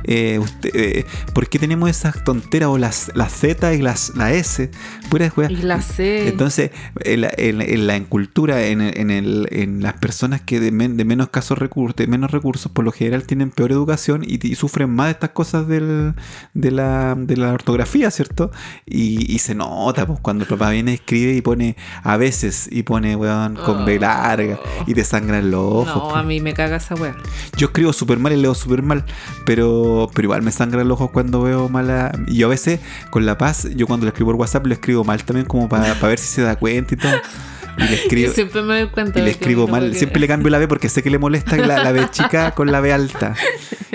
[0.03, 4.33] Eh, usted, eh, ¿Por qué tenemos esas tonteras o las, la Z y las, la
[4.33, 4.71] S?
[5.09, 5.49] Pura weá.
[5.51, 6.27] Y la C.
[6.27, 6.71] Entonces,
[7.03, 10.71] en la, en, en la en cultura, en, en, el- en las personas que de,
[10.71, 14.45] men- de menos casos recursos, de menos recursos, por lo general tienen peor educación y,
[14.45, 16.13] y sufren más de estas cosas del,
[16.53, 18.51] de, la, de la ortografía, ¿cierto?
[18.85, 22.83] Y, y se nota, pues, cuando el papá viene, escribe y pone a veces y
[22.83, 25.95] pone, weón, con B larga y te sangran los ojos.
[25.95, 26.15] no, pues.
[26.15, 27.15] a mí me caga esa weá.
[27.57, 29.05] Yo escribo súper mal y leo súper mal,
[29.45, 32.11] pero, pero igual me sangran los ojos cuando veo mala.
[32.27, 32.79] Y yo a veces,
[33.09, 35.93] con La Paz, yo cuando le escribo por WhatsApp, le escribo mal también, como para
[35.93, 37.11] ver si se da cuenta y todo.
[37.77, 39.93] Y le escribo, Yo siempre me doy cuenta y le escribo mal.
[39.95, 42.71] Siempre le cambio la B porque sé que le molesta la, la B chica con
[42.71, 43.35] la B alta.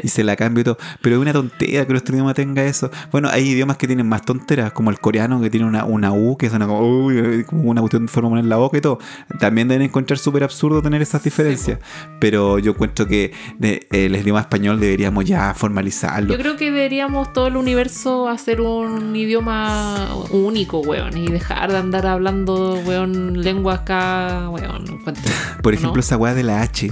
[0.03, 0.79] Y se la cambio y todo.
[1.01, 2.91] Pero es una tontera que nuestro idioma tenga eso.
[3.11, 6.37] Bueno, hay idiomas que tienen más tonteras, como el coreano que tiene una, una U
[6.37, 8.99] que suena como, uy, como una cuestión de forma de poner la boca y todo.
[9.39, 11.79] También deben encontrar súper absurdo tener esas diferencias.
[12.21, 16.33] Pero yo encuentro que de- el idioma español deberíamos ya formalizarlo.
[16.35, 21.79] Yo creo que deberíamos todo el universo hacer un idioma único, weón, y dejar de
[21.79, 24.85] andar hablando, weón, lenguas acá, weón.
[24.89, 25.79] encuentro, Por ¿no?
[25.79, 26.91] ejemplo, esa weá de la H.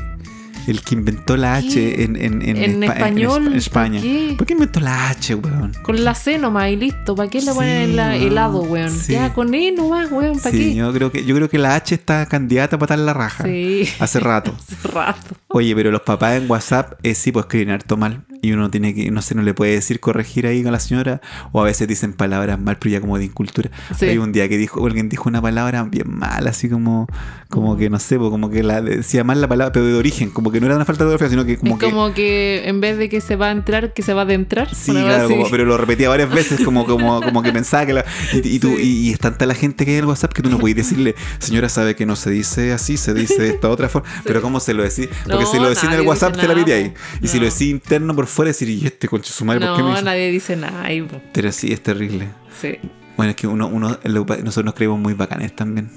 [0.71, 4.01] El que inventó la H en, en, en, En Espa- español, en España.
[4.01, 4.35] ¿por qué?
[4.39, 5.73] ¿Por qué inventó la H, weón?
[5.83, 7.15] Con la C nomás y listo.
[7.17, 8.91] ¿Para qué le ponen weón, helado, weón?
[8.91, 9.13] sí.
[9.15, 10.75] Ya, con E nomás, weón, ¿para Sí, qué?
[10.77, 13.45] yo creo que yo creo que la H está candidata para dar la raja.
[13.45, 13.89] Sí.
[13.99, 14.55] Hace rato.
[14.57, 15.35] Hace rato.
[15.49, 18.95] Oye, pero los papás en WhatsApp eh, sí pues escriben harto mal y uno tiene
[18.95, 21.21] que no sé, no le puede decir corregir ahí con la señora
[21.53, 23.71] o a veces dicen palabras mal, pero ya como de incultura.
[23.99, 24.07] Sí.
[24.07, 27.07] Hay un día que dijo alguien dijo una palabra bien mal, así como
[27.51, 30.51] como que no sé, como que la decía mal la palabra, pero de origen, como
[30.51, 32.81] que no era una falta de ortografía, sino que como es que como que en
[32.81, 34.73] vez de que se va a entrar, que se va a adentrar.
[34.75, 38.05] Sí, claro, como- pero lo repetía varias veces, como, como, como que pensaba que la.
[38.33, 38.83] Y, y tú, Sí.
[38.83, 40.77] y, y es tanta la gente que hay en el WhatsApp que tú no puedes
[40.77, 44.09] decirle, señora, sabe que no se dice así, se dice de esta otra forma.
[44.25, 45.09] Pero ¿cómo se lo decís?
[45.25, 46.95] Porque No, si lo decís en el WhatsApp dice te la pide ahí.
[47.21, 47.43] Y si No.
[47.45, 49.67] lo decís interno, por fuera decir, ¿y este concho su madre?
[49.67, 50.05] ¿Por qué me No, hizo?
[50.05, 50.85] nadie dice nada.
[51.33, 52.29] Pero sí, es terrible.
[52.61, 52.79] Sí.
[53.17, 55.91] Bueno, es que uno, uno, nosotros nos creemos muy bacanes también,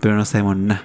[0.00, 0.84] pero no sabemos nada.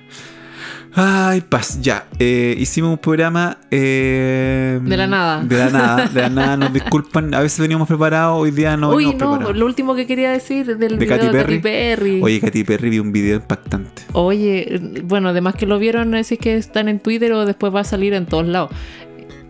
[0.93, 2.07] Ay, paz, ya.
[2.20, 3.59] eh, hicimos un programa.
[3.72, 5.41] eh, De la nada.
[5.41, 6.57] De la nada, de la nada.
[6.57, 7.34] Nos disculpan.
[7.34, 9.55] A veces veníamos preparados, hoy día no Uy, no, preparados.
[9.55, 11.55] lo último que quería decir del ¿De video Katy de Perry?
[11.55, 12.22] Katy Perry.
[12.22, 14.01] Oye, Katy Perry vi un video impactante.
[14.12, 17.86] Oye, bueno, además que lo vieron, decís que están en Twitter o después va a
[17.86, 18.72] salir en todos lados.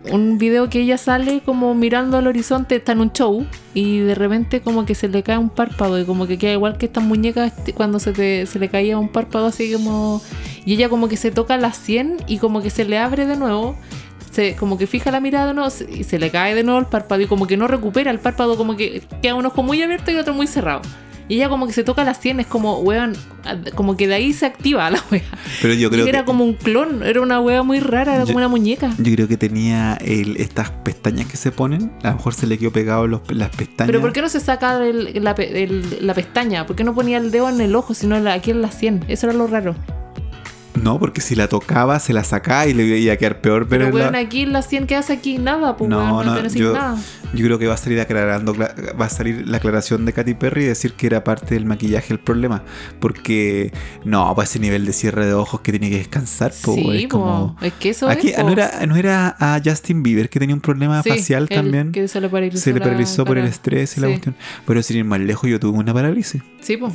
[0.10, 3.46] Un video que ella sale como mirando al horizonte, está en un show
[3.76, 6.78] y de repente como que se le cae un párpado y como que queda igual
[6.80, 10.20] que estas muñecas este, cuando se, te- se le caía un párpado así como...
[10.66, 13.36] Y ella como que se toca la 100 y como que se le abre de
[13.38, 13.76] nuevo.
[14.32, 16.86] Se, como que fija la mirada de nuevo y se le cae de nuevo el
[16.88, 20.10] párpado y como que no recupera el párpado, como que queda un ojo muy abierto
[20.10, 20.82] y otro muy cerrado.
[21.32, 23.14] Y ella como que se toca la 100, es como, weón,
[23.76, 25.22] como que de ahí se activa la wea.
[25.62, 26.26] Pero yo creo era que.
[26.26, 28.94] como un clon, era una wea muy rara, era Yo- como una muñeca.
[28.98, 31.90] Yo creo que tenía el- estas pestañas que se ponen.
[32.04, 33.88] A lo mejor se le quedó pegado los- las pestañas.
[33.88, 36.66] Pero ¿por qué no se saca el- la, el- la pestaña?
[36.68, 39.06] ¿Por qué no ponía el dedo en el ojo, sino aquí en la 100?
[39.08, 39.74] Eso era lo raro.
[40.74, 43.68] No, porque si la tocaba, se la sacaba y le iba a quedar peor.
[43.68, 45.38] Pero Pero, weón, aquí en la 100, ¿qué hace aquí?
[45.38, 46.98] Nada, pues No, no, yo- nada.
[47.34, 50.34] Yo creo que va a salir aclarando, cla- va a salir la aclaración de Katy
[50.34, 52.64] Perry y decir que era parte del maquillaje el problema.
[53.00, 53.72] Porque
[54.06, 57.08] no, para ese nivel de cierre de ojos que tiene que descansar, po, sí, es
[57.08, 57.56] como.
[57.58, 58.36] po, es que eso Aquí es.
[58.36, 58.44] po.
[58.44, 61.92] no era, no era a Justin Bieber que tenía un problema Sí, facial también.
[61.92, 64.36] Que se le paralizó, Se le la paralizó por el estrés y la cuestión.
[64.66, 66.42] Pero sin ir más lejos, yo tuve una parálisis.
[66.62, 66.94] Sí, pues.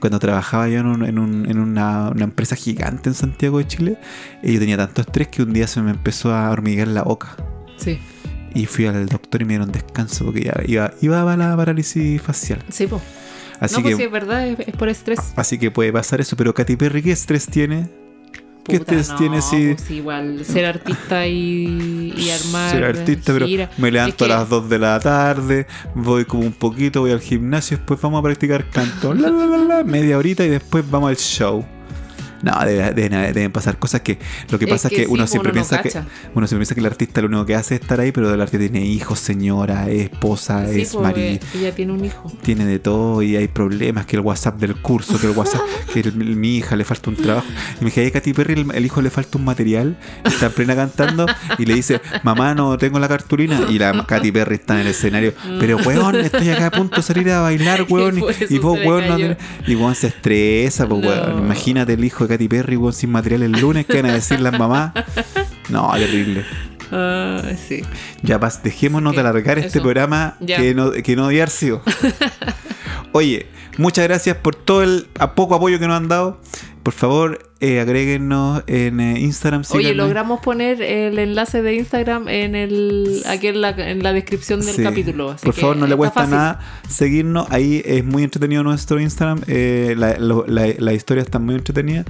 [0.00, 3.66] Cuando trabajaba yo en, un- en un- en una, una empresa gigante en Santiago de
[3.66, 3.98] Chile,
[4.42, 7.36] eh, yo tenía tanto estrés que un día se me empezó a hormiguear la boca.
[7.76, 7.98] Sí,
[8.54, 12.20] Y fui al doctor y me dieron descanso porque ya iba, iba a la parálisis
[12.22, 12.62] facial.
[12.68, 13.02] sí, pues.
[13.60, 15.18] Así No, que, pues sí, es verdad, es, es por estrés.
[15.36, 16.36] así que puede pasar eso.
[16.36, 17.88] Pero Katy Perry, ¿qué estrés tiene?
[18.64, 22.70] ¿Qué Puta, estrés no, tiene si pues igual, ser artista y, y armar.
[22.70, 23.32] ser artista?
[23.32, 23.70] Pero gira.
[23.78, 27.10] me levanto Es que- a las 2 de la tarde, voy como un poquito, voy
[27.12, 30.82] al gimnasio, después vamos a practicar canto, la, la, la, la, media horita y después
[30.90, 31.64] vamos al show.
[32.44, 34.18] No, debe- deben, deben pasar cosas que
[34.50, 36.74] lo que pasa es que uno pues, siempre uno no piensa que uno siempre piensa
[36.74, 39.18] que el artista lo único que hace es estar ahí, pero el artista tiene hijos,
[39.18, 41.38] señora, es esposa, Sí, es pues, marido.
[41.54, 42.30] ella tiene un hijo.
[42.42, 46.00] tiene de todo y hay problemas, que el WhatsApp del curso, que el WhatsApp, que
[46.00, 47.46] el- mi hija le falta un trabajo.
[47.80, 50.52] Y me dije, a Katy Perry, el, el hijo le falta un material, está en
[50.52, 51.26] plena cantando
[51.58, 53.60] y le dice, mamá, no tengo la cartulina.
[53.70, 57.02] Y la Katy Perry está en el escenario, pero weón, estoy acá a punto de
[57.02, 58.22] salir a bailar, weón.
[58.50, 59.18] Y vos, weón, no
[59.66, 61.08] y weón se estresa, pues No.
[61.08, 61.38] weón.
[61.44, 64.40] Imagínate el hijo de Katy Perry, weón, sin material el lunes, ¿qué van a decir
[64.40, 64.92] las mamás?
[65.68, 66.44] No, terrible.
[66.90, 67.82] Ah, sí.
[68.22, 70.56] Ya, Paz, dejémonos Sí, de alargar este programa Ya.
[70.58, 71.80] que no, que no había sido.
[73.12, 73.46] Oye,
[73.78, 76.40] muchas gracias por todo el a poco apoyo que nos han dado.
[76.84, 79.62] Por favor, eh, agréguenos en eh, Instagram.
[79.70, 84.60] Oye, logramos poner el enlace de Instagram en el aquí en la, en la descripción
[84.60, 84.82] del Sí.
[84.82, 85.30] capítulo.
[85.30, 86.34] así Por que favor, no le cuesta fácil.
[86.36, 87.46] nada seguirnos.
[87.50, 89.40] Ahí es muy entretenido nuestro Instagram.
[89.46, 92.04] eh, la, lo- la- la historia está muy entretenida.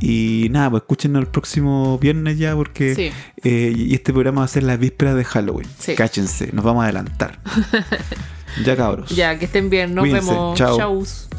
[0.00, 3.10] Y nada, pues escúchenos el próximo viernes ya porque Sí.
[3.44, 5.68] eh, y este programa va a ser las vísperas de Halloween.
[5.78, 5.94] Sí.
[5.94, 7.38] Cáchense, nos vamos a adelantar.
[8.64, 9.10] ya cabros.
[9.14, 9.94] Ya, que estén bien.
[9.94, 10.30] Nos Cuídense.
[10.32, 10.58] vemos.
[10.58, 11.35] Chao.